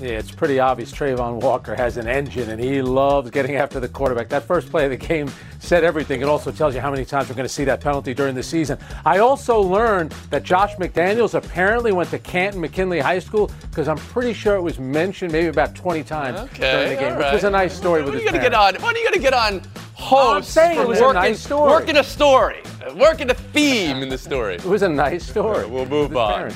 Yeah, 0.02 0.18
it's 0.18 0.32
pretty 0.32 0.58
obvious 0.58 0.90
Travon 0.90 1.40
Walker 1.40 1.76
has 1.76 1.96
an 1.96 2.08
engine 2.08 2.50
and 2.50 2.60
he 2.60 2.82
loves 2.82 3.30
getting 3.30 3.54
after 3.54 3.78
the 3.78 3.88
quarterback. 3.88 4.28
That 4.30 4.42
first 4.42 4.68
play 4.68 4.84
of 4.86 4.90
the 4.90 4.96
game 4.96 5.30
said 5.60 5.84
everything. 5.84 6.20
It 6.22 6.24
also 6.28 6.50
tells 6.50 6.74
you 6.74 6.80
how 6.80 6.90
many 6.90 7.04
times 7.04 7.28
we're 7.28 7.36
going 7.36 7.46
to 7.46 7.54
see 7.54 7.62
that 7.66 7.80
penalty 7.80 8.12
during 8.12 8.34
the 8.34 8.42
season. 8.42 8.78
I 9.06 9.18
also 9.18 9.60
learned 9.60 10.10
that 10.30 10.42
Josh 10.42 10.74
McDaniels 10.74 11.34
apparently 11.34 11.92
went 11.92 12.10
to 12.10 12.18
Canton 12.18 12.60
McKinley 12.60 12.98
High 12.98 13.20
School 13.20 13.48
because 13.70 13.86
I'm 13.86 13.96
pretty 13.96 14.32
sure 14.32 14.56
it 14.56 14.60
was 14.60 14.80
mentioned 14.80 15.30
maybe 15.30 15.46
about 15.46 15.76
20 15.76 16.02
times 16.02 16.40
Okay, 16.50 16.72
during 16.72 16.88
the 16.88 16.96
game, 16.96 17.12
all 17.12 17.18
which 17.20 17.32
was 17.34 17.44
a 17.44 17.50
nice 17.50 17.72
story 17.72 18.02
What 18.02 18.12
are 18.12 18.18
you 18.18 18.24
gonna 18.24 18.40
get 18.40 18.54
on? 18.54 18.74
What 18.82 18.96
are 18.96 18.98
you 18.98 19.08
gonna 19.08 19.22
get 19.22 19.34
on? 19.34 19.62
I'm 20.10 20.42
saying 20.42 20.80
it 20.80 20.82
for 20.82 20.88
was 20.88 20.98
a 20.98 21.02
working, 21.02 21.22
nice 21.22 21.40
story. 21.40 21.70
working 21.70 21.96
a 21.98 22.02
story, 22.02 22.62
working 22.96 23.30
a 23.30 23.34
theme 23.34 23.98
in 23.98 24.08
the 24.08 24.18
story. 24.18 24.56
It 24.56 24.64
was 24.64 24.82
a 24.82 24.88
nice 24.88 25.24
story. 25.28 25.64
We'll 25.66 25.86
move 25.86 26.16
on. 26.16 26.52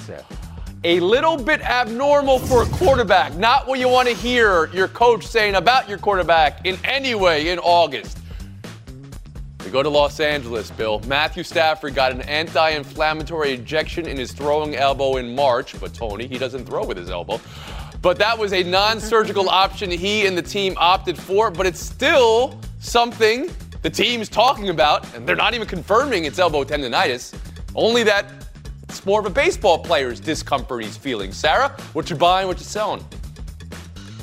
A 0.87 1.00
little 1.00 1.37
bit 1.37 1.61
abnormal 1.62 2.38
for 2.38 2.62
a 2.62 2.66
quarterback. 2.66 3.35
Not 3.35 3.66
what 3.66 3.81
you 3.81 3.88
want 3.88 4.07
to 4.07 4.14
hear 4.14 4.66
your 4.66 4.87
coach 4.87 5.26
saying 5.26 5.57
about 5.57 5.88
your 5.88 5.99
quarterback 5.99 6.65
in 6.65 6.78
any 6.84 7.17
way 7.17 7.49
in 7.49 7.58
August. 7.58 8.19
We 9.65 9.73
go 9.73 9.82
to 9.82 9.89
Los 9.89 10.21
Angeles, 10.21 10.71
Bill. 10.71 11.00
Matthew 11.08 11.43
Stafford 11.43 11.97
got 11.97 12.13
an 12.13 12.21
anti 12.23 12.71
inflammatory 12.71 13.54
injection 13.54 14.06
in 14.06 14.17
his 14.17 14.30
throwing 14.30 14.76
elbow 14.76 15.17
in 15.17 15.34
March, 15.34 15.78
but 15.80 15.93
Tony, 15.93 16.28
he 16.28 16.39
doesn't 16.39 16.67
throw 16.67 16.87
with 16.87 16.99
his 16.99 17.11
elbow. 17.11 17.41
But 18.00 18.17
that 18.19 18.39
was 18.39 18.52
a 18.52 18.63
non 18.63 19.00
surgical 19.00 19.49
option 19.65 19.91
he 19.91 20.25
and 20.28 20.39
the 20.39 20.43
team 20.43 20.75
opted 20.76 21.19
for, 21.19 21.50
but 21.50 21.67
it's 21.67 21.80
still 21.80 22.61
something 22.78 23.50
the 23.82 23.91
team's 23.91 24.28
talking 24.28 24.69
about, 24.69 25.13
and 25.17 25.26
they're 25.26 25.34
not 25.34 25.52
even 25.52 25.67
confirming 25.67 26.26
it's 26.26 26.39
elbow 26.39 26.63
tendonitis, 26.63 27.37
only 27.75 28.04
that 28.04 28.47
it's 28.89 29.05
more 29.05 29.21
of 29.21 29.27
a 29.27 29.31
baseball 29.31 29.79
player's 29.79 30.21
discomfort 30.21 30.85
he's 30.85 30.97
feeling. 30.97 31.33
Sarah, 31.33 31.71
what 31.93 32.09
you 32.11 32.17
buying, 32.17 32.47
what 32.49 32.59
you 32.59 32.65
selling? 32.65 33.05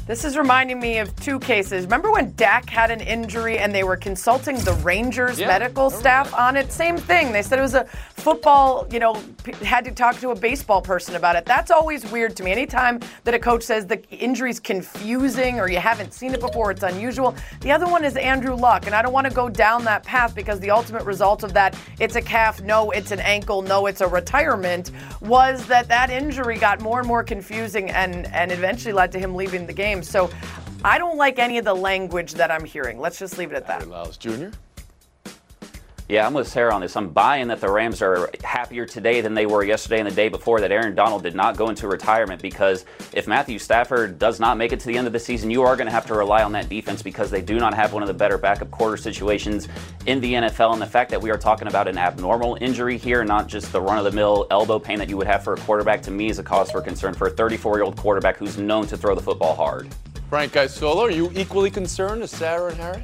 This 0.06 0.26
is 0.26 0.38
reminding 0.38 0.82
me 0.82 0.98
of 0.98 1.16
two 1.22 1.40
cases. 1.40 1.86
Remember 1.86 2.12
when 2.12 2.34
Dak 2.36 2.70
had 2.70 2.92
an 2.92 3.00
injury 3.00 3.58
and 3.58 3.74
they 3.74 3.86
were 3.86 3.96
consulting 3.96 4.58
the 4.58 4.74
Rangers 4.84 5.40
Yeah, 5.40 5.48
medical 5.48 5.90
staff 5.90 6.32
that. 6.32 6.38
on 6.38 6.58
it? 6.58 6.74
Same 6.74 6.98
thing. 6.98 7.32
They 7.32 7.42
said 7.42 7.58
it 7.58 7.62
was 7.62 7.74
a 7.74 7.86
football, 7.86 8.86
you 8.92 9.00
know, 9.00 9.14
p- 9.46 9.54
had 9.66 9.86
to 9.86 9.92
talk 9.92 10.20
to 10.20 10.32
a 10.32 10.36
baseball 10.36 10.82
person 10.82 11.16
about 11.16 11.38
it. 11.38 11.46
That's 11.46 11.72
always 11.72 12.06
weird 12.12 12.36
to 12.36 12.44
me. 12.44 12.52
Anytime 12.52 13.00
that 13.24 13.34
a 13.34 13.40
coach 13.40 13.64
says 13.64 13.88
the 13.88 14.04
injury's 14.12 14.60
confusing 14.60 15.58
or 15.58 15.70
you 15.70 15.78
haven't 15.80 16.14
seen 16.14 16.34
it 16.34 16.42
before, 16.42 16.72
it's 16.72 16.84
unusual. 16.84 17.34
The 17.62 17.72
other 17.72 17.88
one 17.88 18.04
is 18.04 18.18
Andrew 18.18 18.56
Luck, 18.56 18.88
and 18.88 18.94
I 18.94 19.02
don't 19.02 19.14
want 19.14 19.28
to 19.28 19.34
go 19.34 19.48
down 19.48 19.86
that 19.86 20.04
path 20.04 20.36
because 20.36 20.60
the 20.60 20.70
ultimate 20.72 21.06
result 21.06 21.44
of 21.44 21.54
that, 21.54 21.78
it's 22.02 22.18
a 22.18 22.22
calf, 22.22 22.62
no, 22.62 22.92
it's 22.92 23.12
an 23.12 23.22
ankle, 23.22 23.62
no, 23.62 23.86
it's 23.86 24.02
a 24.02 24.08
retirement, 24.08 24.92
was 25.22 25.66
that 25.68 25.88
that 25.88 26.10
injury 26.10 26.58
got 26.58 26.82
more 26.82 27.00
and 27.00 27.08
more 27.08 27.24
confusing 27.24 27.90
and, 27.90 28.28
and 28.34 28.52
eventually 28.52 28.92
led 28.92 29.10
to 29.14 29.18
him 29.20 29.34
leaving 29.34 29.66
the 29.66 29.72
game. 29.72 29.93
So 30.02 30.32
I 30.84 30.98
don't 30.98 31.18
like 31.18 31.38
any 31.38 31.58
of 31.58 31.66
the 31.66 31.76
language 31.76 32.34
that 32.34 32.50
I'm 32.50 32.66
hearing. 32.66 33.00
Let's 33.00 33.20
just 33.20 33.38
leave 33.38 33.52
it 33.52 33.56
at 33.56 33.68
that. 33.68 33.88
Lyles 33.88 34.18
Jr. 34.18 34.48
Yeah, 36.14 36.28
I'm 36.28 36.36
with 36.36 36.48
Sarah 36.48 36.76
on 36.76 36.82
this. 36.82 36.96
I'm 36.96 37.10
buying 37.10 37.48
that 37.48 37.60
the 37.60 37.72
Rams 37.72 38.00
are 38.04 38.30
happier 38.44 38.86
today 38.86 39.22
than 39.22 39.34
they 39.34 39.48
were 39.48 39.64
yesterday 39.64 39.98
and 39.98 40.08
the 40.08 40.14
day 40.14 40.30
before 40.30 40.62
that 40.62 40.72
Aaron 40.72 40.94
Donald 40.94 41.24
did 41.24 41.34
not 41.34 41.58
go 41.58 41.70
into 41.70 41.88
retirement 41.88 42.40
because 42.40 42.86
if 43.14 43.28
Matthew 43.28 43.58
Stafford 43.58 44.20
does 44.20 44.40
not 44.40 44.56
make 44.56 44.72
it 44.74 44.80
to 44.82 44.86
the 44.86 44.96
end 44.96 45.08
of 45.08 45.14
the 45.14 45.20
season, 45.20 45.50
you 45.50 45.64
are 45.64 45.76
going 45.76 45.88
to 45.88 45.92
have 45.92 46.06
to 46.06 46.14
rely 46.14 46.44
on 46.44 46.52
that 46.52 46.70
defense 46.70 47.02
because 47.02 47.32
they 47.32 47.42
do 47.42 47.58
not 47.58 47.74
have 47.74 47.94
one 47.94 48.04
of 48.04 48.08
the 48.08 48.14
better 48.14 48.38
backup 48.38 48.70
quarter 48.70 48.96
situations 48.96 49.68
in 50.06 50.22
the 50.22 50.34
NFL. 50.34 50.74
And 50.74 50.80
the 50.84 50.86
fact 50.86 51.10
that 51.10 51.20
we 51.20 51.32
are 51.32 51.38
talking 51.40 51.68
about 51.68 51.88
an 51.88 51.98
abnormal 51.98 52.60
injury 52.62 53.00
here, 53.00 53.24
not 53.24 53.48
just 53.48 53.72
the 53.72 53.82
run 53.82 53.98
of 53.98 54.04
the 54.04 54.12
mill 54.12 54.46
elbow 54.52 54.78
pain 54.78 55.00
that 55.00 55.10
you 55.10 55.18
would 55.18 55.26
have 55.26 55.44
for 55.44 55.54
a 55.54 55.58
quarterback, 55.62 56.04
to 56.04 56.12
me 56.12 56.30
is 56.30 56.38
a 56.38 56.44
cause 56.44 56.70
for 56.70 56.80
concern 56.80 57.16
for 57.16 57.30
a 57.30 57.32
34 57.32 57.78
year 57.78 57.86
old 57.86 57.98
quarterback 57.98 58.38
who's 58.38 58.60
known 58.60 58.86
to 58.86 58.96
throw 58.96 59.16
the 59.16 59.22
football 59.24 59.56
hard. 59.56 59.90
Frank 60.30 60.56
Isola, 60.56 61.06
are 61.06 61.10
you 61.10 61.32
equally 61.34 61.72
concerned 61.72 62.22
as 62.22 62.30
Sarah 62.30 62.70
and 62.70 62.78
Harry? 62.78 63.04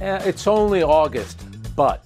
Yeah, 0.00 0.22
it's 0.22 0.46
only 0.46 0.84
August, 0.84 1.42
but 1.76 2.04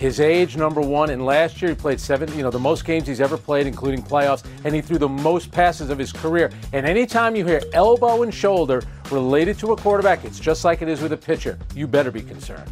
his 0.00 0.18
age, 0.18 0.56
number 0.56 0.80
one, 0.80 1.10
and 1.10 1.26
last 1.26 1.60
year 1.60 1.72
he 1.72 1.74
played 1.74 2.00
seven, 2.00 2.34
you 2.34 2.42
know, 2.42 2.50
the 2.50 2.58
most 2.58 2.86
games 2.86 3.06
he's 3.06 3.20
ever 3.20 3.36
played, 3.36 3.66
including 3.66 4.02
playoffs, 4.02 4.42
and 4.64 4.74
he 4.74 4.80
threw 4.80 4.96
the 4.96 5.08
most 5.08 5.52
passes 5.52 5.90
of 5.90 5.98
his 5.98 6.10
career. 6.10 6.50
And 6.72 6.86
anytime 6.86 7.36
you 7.36 7.44
hear 7.44 7.60
elbow 7.74 8.22
and 8.22 8.32
shoulder 8.32 8.82
related 9.10 9.58
to 9.58 9.72
a 9.72 9.76
quarterback, 9.76 10.24
it's 10.24 10.40
just 10.40 10.64
like 10.64 10.80
it 10.80 10.88
is 10.88 11.02
with 11.02 11.12
a 11.12 11.18
pitcher. 11.18 11.58
You 11.74 11.86
better 11.86 12.10
be 12.10 12.22
concerned. 12.22 12.70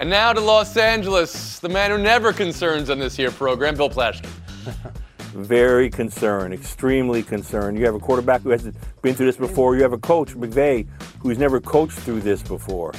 And 0.00 0.10
now 0.10 0.32
to 0.32 0.40
Los 0.40 0.76
Angeles, 0.76 1.60
the 1.60 1.68
man 1.68 1.92
who 1.92 1.98
never 1.98 2.32
concerns 2.32 2.90
on 2.90 2.98
this 2.98 3.14
here 3.14 3.30
program, 3.30 3.76
Bill 3.76 3.90
Plaschke. 3.90 4.26
Very 5.34 5.88
concerned, 5.88 6.52
extremely 6.52 7.22
concerned. 7.22 7.78
You 7.78 7.84
have 7.84 7.94
a 7.94 8.00
quarterback 8.00 8.40
who 8.40 8.50
hasn't 8.50 8.74
been 9.02 9.14
through 9.14 9.26
this 9.26 9.36
before. 9.36 9.76
You 9.76 9.82
have 9.82 9.92
a 9.92 9.98
coach, 9.98 10.34
McVay, 10.34 10.88
who's 11.20 11.38
never 11.38 11.60
coached 11.60 11.98
through 11.98 12.22
this 12.22 12.42
before. 12.42 12.92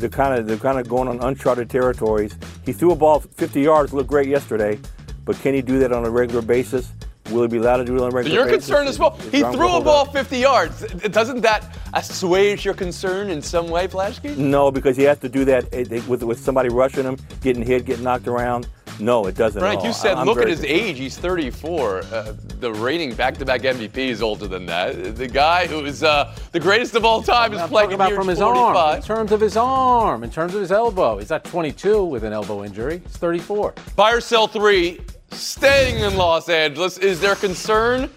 They're 0.00 0.08
kind 0.08 0.38
of 0.38 0.46
they're 0.46 0.56
kind 0.56 0.78
of 0.78 0.88
going 0.88 1.08
on 1.08 1.20
uncharted 1.20 1.70
territories. 1.70 2.36
He 2.64 2.72
threw 2.72 2.92
a 2.92 2.96
ball 2.96 3.20
50 3.20 3.60
yards, 3.60 3.92
looked 3.92 4.08
great 4.08 4.28
yesterday, 4.28 4.78
but 5.24 5.36
can 5.40 5.54
he 5.54 5.62
do 5.62 5.78
that 5.80 5.92
on 5.92 6.04
a 6.04 6.10
regular 6.10 6.42
basis? 6.42 6.92
Will 7.30 7.42
he 7.42 7.48
be 7.48 7.58
allowed 7.58 7.78
to 7.78 7.84
do 7.84 7.94
it 7.96 8.00
on 8.00 8.10
a 8.10 8.14
regular 8.14 8.34
you're 8.34 8.46
basis? 8.46 8.66
concerned 8.66 8.88
as 8.88 8.98
well. 8.98 9.10
He 9.30 9.40
threw 9.40 9.76
a 9.76 9.80
ball 9.82 10.06
up? 10.06 10.12
50 10.12 10.38
yards. 10.38 10.80
Doesn't 11.10 11.42
that 11.42 11.76
assuage 11.92 12.64
your 12.64 12.72
concern 12.72 13.28
in 13.28 13.42
some 13.42 13.68
way, 13.68 13.86
Plaschke? 13.86 14.36
No, 14.38 14.70
because 14.70 14.96
he 14.96 15.02
has 15.02 15.18
to 15.18 15.28
do 15.28 15.44
that 15.44 15.66
eh, 15.74 16.00
with 16.08 16.22
with 16.22 16.40
somebody 16.40 16.70
rushing 16.70 17.04
him, 17.04 17.18
getting 17.42 17.62
hit, 17.62 17.84
getting 17.84 18.04
knocked 18.04 18.28
around. 18.28 18.66
No, 19.00 19.26
it 19.26 19.36
doesn't. 19.36 19.60
Frank, 19.60 19.78
at 19.78 19.80
all. 19.80 19.86
you 19.86 19.92
said 19.92 20.16
I'm 20.16 20.26
look 20.26 20.38
at 20.38 20.44
very 20.44 20.50
his 20.50 20.64
age. 20.64 20.98
He's 20.98 21.16
34. 21.16 21.98
Uh, 21.98 22.34
the 22.60 22.72
reigning 22.72 23.14
back-to-back 23.14 23.62
MVP 23.62 23.96
is 23.96 24.22
older 24.22 24.48
than 24.48 24.66
that. 24.66 25.16
The 25.16 25.28
guy 25.28 25.66
who 25.66 25.84
is 25.84 26.02
uh, 26.02 26.34
the 26.52 26.60
greatest 26.60 26.94
of 26.94 27.04
all 27.04 27.22
time 27.22 27.52
is 27.52 27.60
I'm 27.60 27.68
playing 27.68 27.92
about 27.92 28.12
from 28.12 28.28
his 28.28 28.38
45. 28.38 28.76
arm. 28.76 28.96
In 28.96 29.02
terms 29.02 29.32
of 29.32 29.40
his 29.40 29.56
arm, 29.56 30.24
in 30.24 30.30
terms 30.30 30.54
of 30.54 30.60
his 30.60 30.72
elbow. 30.72 31.18
He's 31.18 31.30
not 31.30 31.44
22 31.44 32.04
with 32.04 32.24
an 32.24 32.32
elbow 32.32 32.64
injury. 32.64 33.00
He's 33.04 33.16
34. 33.16 33.74
Buy 33.94 34.12
or 34.12 34.20
sell 34.20 34.48
three, 34.48 35.00
staying 35.30 36.00
in 36.02 36.16
Los 36.16 36.48
Angeles. 36.48 36.98
Is 36.98 37.20
there 37.20 37.36
concern 37.36 38.10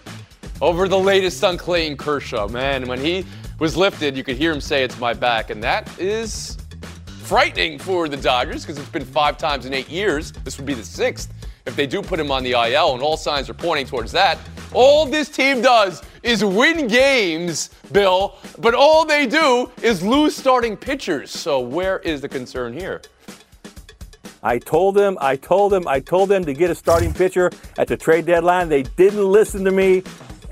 over 0.60 0.88
the 0.88 0.98
latest 0.98 1.42
on 1.44 1.56
Clayton 1.56 1.96
Kershaw? 1.96 2.48
Man, 2.48 2.86
when 2.86 3.00
he 3.00 3.24
was 3.58 3.76
lifted, 3.76 4.16
you 4.16 4.24
could 4.24 4.36
hear 4.36 4.52
him 4.52 4.60
say, 4.60 4.82
It's 4.82 4.98
my 4.98 5.14
back. 5.14 5.50
And 5.50 5.62
that 5.62 5.88
is 5.98 6.58
frightening 7.32 7.78
for 7.78 8.10
the 8.10 8.16
Dodgers 8.18 8.60
because 8.60 8.76
it's 8.76 8.90
been 8.90 9.06
five 9.06 9.38
times 9.38 9.64
in 9.64 9.72
eight 9.72 9.88
years. 9.88 10.32
This 10.44 10.58
would 10.58 10.66
be 10.66 10.74
the 10.74 10.84
sixth 10.84 11.32
if 11.64 11.74
they 11.74 11.86
do 11.86 12.02
put 12.02 12.20
him 12.20 12.30
on 12.30 12.44
the 12.44 12.50
IL, 12.50 12.92
and 12.92 13.02
all 13.02 13.16
signs 13.16 13.48
are 13.48 13.54
pointing 13.54 13.86
towards 13.86 14.12
that. 14.12 14.36
All 14.74 15.06
this 15.06 15.30
team 15.30 15.62
does 15.62 16.02
is 16.22 16.44
win 16.44 16.88
games, 16.88 17.70
Bill, 17.90 18.36
but 18.58 18.74
all 18.74 19.06
they 19.06 19.26
do 19.26 19.70
is 19.80 20.02
lose 20.02 20.36
starting 20.36 20.76
pitchers. 20.76 21.30
So 21.30 21.58
where 21.58 22.00
is 22.00 22.20
the 22.20 22.28
concern 22.28 22.74
here? 22.74 23.00
I 24.42 24.58
told 24.58 24.94
them, 24.96 25.16
I 25.18 25.36
told 25.36 25.72
them, 25.72 25.88
I 25.88 26.00
told 26.00 26.28
them 26.28 26.44
to 26.44 26.52
get 26.52 26.70
a 26.70 26.74
starting 26.74 27.14
pitcher 27.14 27.50
at 27.78 27.88
the 27.88 27.96
trade 27.96 28.26
deadline. 28.26 28.68
They 28.68 28.82
didn't 28.82 29.24
listen 29.24 29.64
to 29.64 29.70
me, 29.70 30.02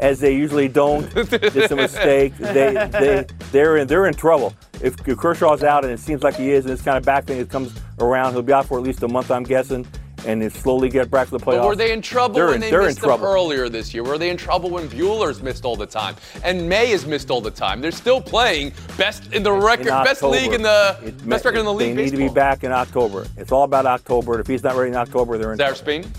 as 0.00 0.18
they 0.18 0.34
usually 0.34 0.66
don't. 0.68 1.06
it's 1.14 1.70
a 1.70 1.76
mistake. 1.76 2.32
They, 2.40 2.72
they, 2.90 3.26
they're 3.52 3.76
in, 3.78 3.86
they're 3.86 4.06
in 4.06 4.14
trouble. 4.14 4.54
If 4.82 4.96
Kershaw's 4.96 5.62
out, 5.62 5.84
and 5.84 5.92
it 5.92 6.00
seems 6.00 6.22
like 6.22 6.34
he 6.36 6.50
is, 6.50 6.64
and 6.64 6.72
this 6.72 6.82
kind 6.82 6.96
of 6.96 7.04
back 7.04 7.24
thing 7.26 7.38
that 7.38 7.48
comes 7.48 7.72
around, 8.00 8.32
he'll 8.32 8.42
be 8.42 8.52
out 8.52 8.66
for 8.66 8.78
at 8.78 8.84
least 8.84 9.02
a 9.02 9.08
month, 9.08 9.30
I'm 9.30 9.44
guessing, 9.44 9.86
and 10.26 10.42
then 10.42 10.50
slowly 10.50 10.88
get 10.88 11.10
back 11.10 11.28
to 11.28 11.32
the 11.32 11.38
playoffs. 11.38 11.58
But 11.60 11.66
were 11.66 11.76
they 11.76 11.92
in 11.92 12.02
trouble 12.02 12.34
They're 12.34 12.46
when 12.46 12.54
in- 12.62 12.70
they 12.70 12.76
missed 12.76 13.00
them 13.02 13.22
earlier 13.22 13.68
this 13.68 13.92
year? 13.94 14.02
Were 14.02 14.18
they 14.18 14.30
in 14.30 14.36
trouble 14.36 14.70
when 14.70 14.88
Buehler's 14.88 15.42
missed 15.42 15.64
all 15.64 15.76
the 15.76 15.86
time 15.86 16.16
and 16.42 16.68
May 16.68 16.86
has 16.90 17.06
missed 17.06 17.30
all 17.30 17.40
the 17.40 17.50
time? 17.50 17.80
They're 17.80 17.90
still 17.92 18.20
playing 18.20 18.72
best 18.96 19.32
in 19.32 19.42
the 19.42 19.52
record, 19.52 19.86
in 19.88 20.04
best 20.04 20.22
league 20.22 20.52
in 20.52 20.62
the 20.62 20.98
It- 21.04 21.28
best 21.28 21.44
record 21.44 21.58
in 21.58 21.64
the 21.66 21.72
league. 21.72 21.94
They 21.96 22.04
league. 22.04 22.12
need 22.14 22.18
to 22.24 22.28
be 22.28 22.34
back 22.34 22.64
in 22.64 22.72
October. 22.72 23.26
It's 23.36 23.52
all 23.52 23.64
about 23.64 23.86
October. 23.86 24.40
If 24.40 24.46
he's 24.46 24.62
not 24.64 24.76
ready 24.76 24.90
in 24.90 24.96
October, 24.96 25.38
they're 25.38 25.52
in. 25.52 25.74
Spain? 25.74 26.10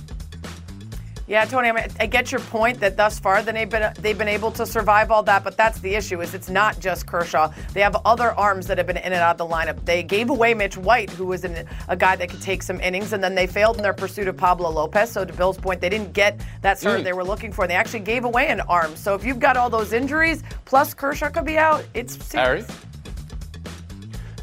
Yeah, 1.28 1.46
Tony, 1.46 1.70
I, 1.70 1.72
mean, 1.72 1.86
I 2.00 2.08
get 2.08 2.32
your 2.32 2.42
point 2.42 2.80
that 2.82 2.98
thus 2.98 3.20
far 3.20 3.42
they've 3.42 3.70
been 3.70 3.94
they've 4.00 4.18
been 4.18 4.28
able 4.28 4.52
to 4.52 4.66
survive 4.66 5.12
all 5.12 5.24
that, 5.24 5.44
but 5.44 5.56
that's 5.56 5.80
the 5.80 5.96
issue. 5.96 6.22
Is 6.22 6.34
it's 6.34 6.50
not 6.50 6.80
just 6.80 7.06
Kershaw. 7.08 7.54
They 7.74 7.82
have 7.82 7.96
other 8.06 8.32
arms 8.34 8.68
that 8.68 8.78
have 8.78 8.88
been 8.88 8.98
in 8.98 9.06
and 9.06 9.16
out 9.16 9.40
of 9.40 9.48
the 9.50 9.54
lineup. 9.56 9.86
They 9.86 10.04
gave 10.04 10.30
away 10.30 10.54
Mitch 10.54 10.78
White, 10.78 11.10
who 11.12 11.26
was 11.26 11.46
an, 11.46 11.66
a 11.88 11.96
guy 11.96 12.16
that 12.18 12.30
could 12.30 12.42
take 12.42 12.62
some 12.64 12.82
innings, 12.82 13.14
and 13.14 13.24
then 13.24 13.36
they 13.36 13.48
failed 13.48 13.78
in 13.78 13.84
their 13.84 13.94
pursuit 13.94 14.28
of 14.28 14.36
Pablo 14.36 14.70
Lopez. 14.70 15.12
So 15.12 15.24
to 15.24 15.32
Bill's 15.34 15.58
point, 15.58 15.80
they 15.80 15.90
didn't 15.90 16.14
get 16.14 16.42
that 16.62 16.80
starter 16.80 17.00
Mm. 17.00 17.04
they 17.06 17.14
were 17.14 17.24
looking 17.24 17.54
for. 17.54 17.68
They 17.68 17.76
actually 17.76 18.02
gave 18.02 18.26
away 18.26 18.48
an 18.48 18.60
arm. 18.62 18.96
So 18.96 19.16
if 19.16 19.24
you've 19.24 19.40
got 19.40 19.56
all 19.56 19.70
those 19.70 19.94
injuries, 19.94 20.44
plus 20.66 20.94
Kershaw 20.94 21.30
could 21.30 21.46
be 21.46 21.58
out, 21.58 21.86
it's 21.94 22.32
Harry? 22.34 22.66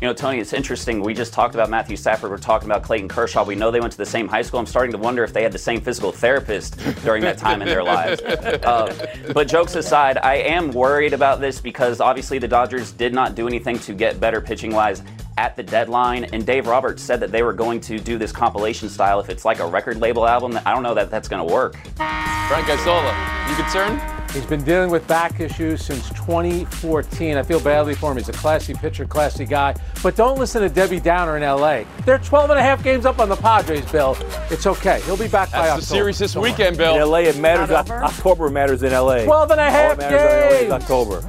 You 0.00 0.06
know, 0.06 0.14
Tony, 0.14 0.38
it's 0.38 0.52
interesting. 0.52 1.00
We 1.00 1.12
just 1.12 1.32
talked 1.32 1.56
about 1.56 1.70
Matthew 1.70 1.96
Stafford. 1.96 2.30
We're 2.30 2.38
talking 2.38 2.68
about 2.68 2.84
Clayton 2.84 3.08
Kershaw. 3.08 3.44
We 3.44 3.56
know 3.56 3.72
they 3.72 3.80
went 3.80 3.90
to 3.92 3.98
the 3.98 4.06
same 4.06 4.28
high 4.28 4.42
school. 4.42 4.61
I'm 4.61 4.66
starting 4.66 4.92
to 4.92 4.98
wonder 4.98 5.24
if 5.24 5.32
they 5.32 5.42
had 5.42 5.50
the 5.50 5.58
same 5.58 5.80
physical 5.80 6.12
therapist 6.12 6.78
during 7.02 7.22
that 7.22 7.37
time 7.37 7.62
in 7.62 7.68
their 7.68 7.82
lives. 7.82 8.22
Uh, 8.22 8.94
but 9.34 9.48
jokes 9.48 9.74
aside, 9.74 10.18
I 10.18 10.37
am 10.37 10.70
worried 10.70 11.14
about 11.14 11.40
this 11.40 11.61
because 11.61 12.00
obviously 12.00 12.38
the 12.38 12.46
Dodgers 12.46 12.92
did 12.92 13.12
not 13.12 13.34
do 13.34 13.48
anything 13.48 13.76
to 13.80 13.92
get 13.92 14.20
better 14.20 14.40
pitching 14.40 14.72
wise 14.72 15.02
at 15.37 15.56
the 15.56 15.64
deadline. 15.64 16.24
And 16.26 16.46
Dave 16.46 16.68
Roberts 16.68 17.02
said 17.02 17.18
that 17.18 17.32
they 17.32 17.42
were 17.42 17.52
going 17.52 17.80
to 17.82 17.98
do 17.98 18.18
this 18.18 18.30
compilation 18.30 18.88
style. 18.88 19.18
If 19.18 19.28
it's 19.28 19.44
like 19.44 19.58
a 19.58 19.66
record 19.66 19.98
label 19.98 20.28
album, 20.28 20.61
I 20.64 20.72
don't 20.74 20.84
know 20.84 20.94
that 20.94 21.11
that's 21.11 21.26
going 21.26 21.46
to 21.46 21.52
work. 21.52 21.74
Frank 21.96 22.68
Isola, 22.68 23.46
you 23.48 23.56
concerned? 23.56 24.17
He's 24.32 24.44
been 24.46 24.62
dealing 24.62 24.90
with 24.90 25.06
back 25.08 25.40
issues 25.40 25.84
since 25.84 26.08
2014. 26.10 27.36
I 27.36 27.42
feel 27.42 27.60
badly 27.60 27.94
for 27.94 28.10
him. 28.10 28.18
He's 28.18 28.28
a 28.28 28.32
classy 28.32 28.74
pitcher, 28.74 29.06
classy 29.06 29.44
guy. 29.46 29.74
But 30.02 30.16
don't 30.16 30.38
listen 30.38 30.60
to 30.62 30.68
Debbie 30.68 31.00
Downer 31.00 31.36
in 31.38 31.42
LA. 31.42 31.84
They're 32.04 32.18
12 32.18 32.50
and 32.50 32.58
a 32.58 32.62
half 32.62 32.82
games 32.84 33.06
up 33.06 33.18
on 33.20 33.28
the 33.30 33.36
Padres, 33.36 33.90
Bill. 33.90 34.16
It's 34.50 34.66
okay. 34.66 35.00
He'll 35.06 35.16
be 35.16 35.28
back 35.28 35.50
by 35.50 35.58
That's 35.58 35.70
October. 35.70 35.80
the 35.80 35.86
series 35.86 36.18
this 36.18 36.34
Don't 36.34 36.42
weekend, 36.42 36.76
Bill. 36.76 36.96
In 36.96 37.08
LA, 37.10 37.18
it 37.20 37.38
matters. 37.38 37.70
Not 37.70 37.90
October 37.90 38.50
matters 38.50 38.82
in 38.82 38.92
LA. 38.92 39.24
12 39.24 39.50
and 39.52 39.60
a 39.60 39.64
All 39.64 39.70
half 39.70 39.96
that 39.96 40.10
matters 40.10 40.20
in 40.20 40.28
LA 40.28 40.46
is 40.46 40.60
games. 40.60 40.72
October. 40.72 41.28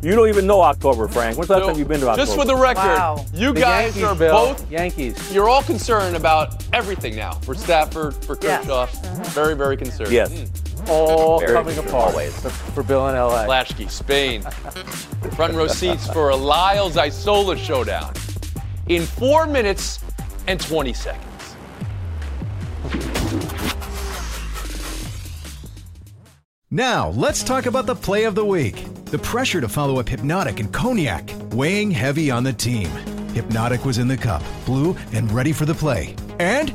You 0.00 0.14
don't 0.14 0.28
even 0.28 0.46
know 0.46 0.60
October, 0.62 1.08
Frank. 1.08 1.36
When's 1.36 1.48
the 1.48 1.54
last 1.54 1.62
So, 1.64 1.68
time 1.70 1.78
you've 1.78 1.88
been 1.88 2.00
to 2.00 2.08
October? 2.08 2.24
Just 2.26 2.38
for 2.38 2.44
the 2.46 2.54
record, 2.56 2.82
Wow. 2.82 3.26
you 3.34 3.52
The 3.52 3.60
guys 3.60 3.84
Yankees, 3.96 4.02
are 4.04 4.14
Bill. 4.14 4.32
both 4.32 4.70
Yankees. 4.70 5.32
you're 5.34 5.48
all 5.48 5.62
concerned 5.62 6.14
about 6.16 6.64
everything 6.72 7.16
now 7.16 7.32
for 7.32 7.54
Stafford, 7.54 8.14
for 8.24 8.38
Yes. 8.40 8.60
Kershaw. 8.62 8.86
Very, 9.30 9.54
very 9.56 9.76
concerned. 9.76 10.12
Yes. 10.12 10.30
Mm. 10.30 10.48
All 10.88 11.40
Very 11.40 11.52
coming 11.52 11.74
good, 11.74 11.86
apart 11.86 12.12
always. 12.12 12.38
for, 12.40 12.50
for 12.50 12.82
Bill 12.82 13.08
in 13.08 13.14
LA. 13.14 13.46
Plaschke, 13.46 13.90
Spain. 13.90 14.42
Front 15.32 15.54
row 15.54 15.66
seats 15.66 16.08
for 16.08 16.30
a 16.30 16.36
Lyles 16.36 16.96
Isola 16.96 17.56
showdown 17.56 18.12
in 18.88 19.02
four 19.02 19.46
minutes 19.46 20.00
and 20.46 20.60
20 20.60 20.92
seconds. 20.94 21.24
Now, 26.70 27.08
let's 27.10 27.42
talk 27.42 27.66
about 27.66 27.86
the 27.86 27.94
play 27.94 28.24
of 28.24 28.34
the 28.34 28.44
week. 28.44 28.84
The 29.06 29.18
pressure 29.18 29.60
to 29.60 29.68
follow 29.68 29.98
up 30.00 30.08
Hypnotic 30.08 30.60
and 30.60 30.70
Cognac, 30.72 31.30
weighing 31.52 31.90
heavy 31.90 32.30
on 32.30 32.44
the 32.44 32.52
team. 32.52 32.90
Hypnotic 33.32 33.84
was 33.86 33.96
in 33.96 34.06
the 34.06 34.16
cup, 34.16 34.42
blue, 34.66 34.94
and 35.12 35.30
ready 35.32 35.52
for 35.52 35.64
the 35.64 35.74
play. 35.74 36.14
And 36.38 36.74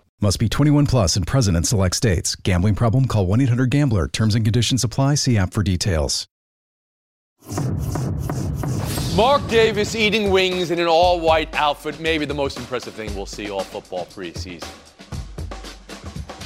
Must 0.23 0.37
be 0.37 0.47
21 0.47 0.85
plus 0.85 1.15
and 1.15 1.25
present 1.25 1.57
in 1.57 1.63
select 1.63 1.95
states. 1.95 2.35
Gambling 2.35 2.75
problem? 2.75 3.07
Call 3.07 3.25
1 3.25 3.41
800 3.41 3.71
Gambler. 3.71 4.07
Terms 4.07 4.35
and 4.35 4.45
conditions 4.45 4.83
apply. 4.83 5.15
See 5.15 5.35
app 5.35 5.51
for 5.51 5.63
details. 5.63 6.27
Mark 9.15 9.45
Davis 9.47 9.95
eating 9.95 10.29
wings 10.29 10.69
in 10.69 10.77
an 10.77 10.85
all 10.85 11.19
white 11.19 11.51
outfit, 11.55 11.99
maybe 11.99 12.25
the 12.25 12.35
most 12.35 12.59
impressive 12.59 12.93
thing 12.93 13.13
we'll 13.15 13.25
see 13.25 13.49
all 13.49 13.63
football 13.63 14.05
preseason. 14.05 14.69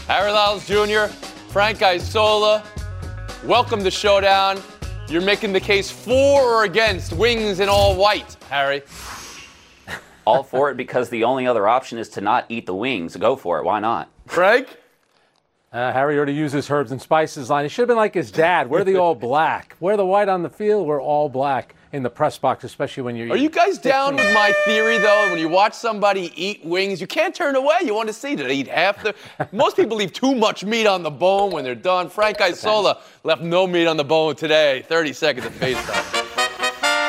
Harry 0.08 0.32
Lyles 0.32 0.66
Jr., 0.66 1.14
Frank 1.52 1.84
Isola, 1.84 2.64
welcome 3.44 3.84
to 3.84 3.92
Showdown. 3.92 4.64
You're 5.10 5.22
making 5.22 5.52
the 5.52 5.60
case 5.60 5.92
for 5.92 6.42
or 6.42 6.64
against 6.64 7.12
wings 7.12 7.60
in 7.60 7.68
all 7.68 7.98
white, 7.98 8.38
Harry. 8.50 8.84
All 10.26 10.44
for 10.44 10.72
it 10.72 10.78
because 10.78 11.10
the 11.10 11.24
only 11.24 11.46
other 11.48 11.68
option 11.68 11.98
is 11.98 12.10
to 12.10 12.22
not 12.22 12.46
eat 12.50 12.66
the 12.66 12.74
wings. 12.74 13.16
Go 13.16 13.36
for 13.36 13.60
it. 13.60 13.64
Why 13.64 13.80
not? 13.80 14.10
Frank? 14.26 14.68
Uh, 15.76 15.92
Harry 15.92 16.16
already 16.16 16.34
uses 16.34 16.70
herbs 16.72 16.92
and 16.94 17.02
spices 17.02 17.50
line. 17.50 17.66
He 17.66 17.70
should 17.70 17.82
have 17.82 17.90
been 17.90 17.98
like 17.98 18.14
his 18.14 18.32
dad. 18.32 18.70
We're 18.70 18.86
the 18.86 18.96
all 18.96 19.14
black. 19.14 19.76
We're 19.82 19.98
the 19.98 20.06
white 20.06 20.30
on 20.30 20.42
the 20.42 20.50
field. 20.50 20.88
We're 20.88 21.02
all 21.02 21.28
black 21.28 21.76
in 21.92 22.02
the 22.02 22.10
press 22.10 22.38
box, 22.38 22.64
especially 22.64 23.04
when 23.04 23.18
you're. 23.18 23.32
Are 23.32 23.38
you 23.38 23.50
guys 23.50 23.78
down 23.78 24.16
with 24.16 24.34
my 24.34 24.54
theory 24.64 24.98
though? 25.00 25.30
When 25.32 25.40
you 25.40 25.50
watch 25.50 25.74
somebody 25.74 26.32
eat 26.42 26.64
wings, 26.64 27.02
you 27.02 27.08
can't 27.08 27.36
turn 27.36 27.58
away. 27.58 27.80
You 27.84 27.94
want 27.94 28.08
to 28.08 28.14
see. 28.14 28.38
Did 28.38 28.48
they 28.48 28.56
eat 28.56 28.68
half 28.70 29.04
the? 29.04 29.16
Most 29.52 29.76
people 29.76 29.98
leave 29.98 30.14
too 30.14 30.34
much 30.34 30.64
meat 30.64 30.88
on 30.88 31.04
the 31.04 31.12
bone 31.12 31.52
when 31.52 31.66
they're 31.66 31.76
done. 31.76 32.10
Frank 32.10 32.40
Isola 32.40 33.02
left 33.26 33.42
no 33.42 33.68
meat 33.68 33.88
on 33.88 33.98
the 33.98 34.06
bone 34.06 34.36
today. 34.38 34.84
30 34.88 35.12
seconds 35.12 35.46
of 35.46 35.54
FaceTime. 35.54 36.35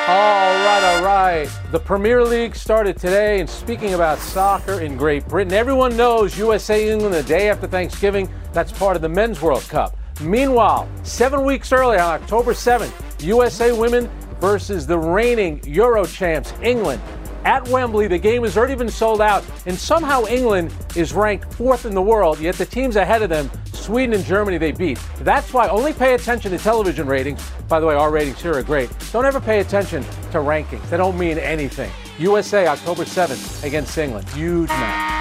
All 0.09 0.13
right, 0.13 0.95
all 0.95 1.03
right. 1.03 1.49
The 1.73 1.79
Premier 1.79 2.23
League 2.23 2.55
started 2.55 2.95
today, 2.97 3.41
and 3.41 3.49
speaking 3.49 3.93
about 3.93 4.19
soccer 4.19 4.79
in 4.79 4.95
Great 4.95 5.27
Britain, 5.27 5.51
everyone 5.51 5.97
knows 5.97 6.37
USA 6.37 6.89
England 6.89 7.13
the 7.13 7.23
day 7.23 7.49
after 7.49 7.67
Thanksgiving. 7.67 8.31
That's 8.53 8.71
part 8.71 8.95
of 8.95 9.01
the 9.01 9.09
Men's 9.09 9.41
World 9.41 9.63
Cup. 9.63 9.97
Meanwhile, 10.21 10.87
seven 11.03 11.43
weeks 11.43 11.73
earlier, 11.73 11.99
on 11.99 12.21
October 12.21 12.53
7th, 12.53 12.93
USA 13.21 13.73
women 13.73 14.09
versus 14.39 14.87
the 14.87 14.97
reigning 14.97 15.59
Euro 15.65 16.05
champs, 16.05 16.53
England. 16.61 17.01
At 17.43 17.67
Wembley, 17.67 18.07
the 18.07 18.17
game 18.17 18.43
has 18.43 18.57
already 18.57 18.75
been 18.75 18.89
sold 18.89 19.19
out, 19.19 19.43
and 19.65 19.77
somehow 19.77 20.23
England 20.27 20.73
is 20.95 21.11
ranked 21.11 21.53
fourth 21.55 21.85
in 21.85 21.93
the 21.93 22.01
world, 22.01 22.39
yet 22.39 22.55
the 22.55 22.65
teams 22.65 22.95
ahead 22.95 23.23
of 23.23 23.29
them, 23.29 23.51
Sweden 23.87 24.13
and 24.15 24.25
Germany, 24.25 24.57
they 24.57 24.73
beat. 24.73 24.99
That's 25.19 25.53
why 25.53 25.69
only 25.69 25.93
pay 25.93 26.13
attention 26.13 26.51
to 26.51 26.57
television 26.57 27.07
ratings. 27.07 27.41
By 27.69 27.79
the 27.79 27.85
way, 27.85 27.95
our 27.95 28.11
ratings 28.11 28.41
here 28.41 28.53
are 28.53 28.61
great. 28.61 28.89
Don't 29.13 29.23
ever 29.23 29.39
pay 29.39 29.61
attention 29.61 30.03
to 30.03 30.39
rankings, 30.39 30.89
they 30.89 30.97
don't 30.97 31.17
mean 31.17 31.37
anything. 31.37 31.89
USA, 32.19 32.67
October 32.67 33.05
7th 33.05 33.63
against 33.63 33.97
England. 33.97 34.27
Huge 34.31 34.67
match. 34.67 35.11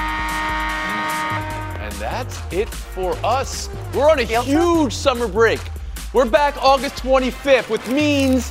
And 1.79 1.93
that's 1.95 2.43
it 2.53 2.69
for 2.69 3.13
us. 3.25 3.71
We're 3.95 4.11
on 4.11 4.19
a 4.19 4.25
huge 4.25 4.93
summer 4.93 5.29
break. 5.29 5.61
We're 6.13 6.25
back 6.25 6.61
August 6.61 6.97
25th, 6.97 7.71
which 7.71 7.87
means 7.87 8.51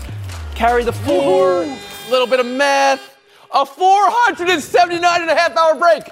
carry 0.54 0.86
the 0.86 0.94
four, 0.94 1.64
a 1.64 2.10
little 2.10 2.28
bit 2.28 2.40
of 2.40 2.46
math, 2.46 3.18
a 3.54 3.66
479 3.66 5.22
and 5.22 5.30
a 5.30 5.36
half 5.36 5.58
hour 5.58 5.76
break. 5.76 6.04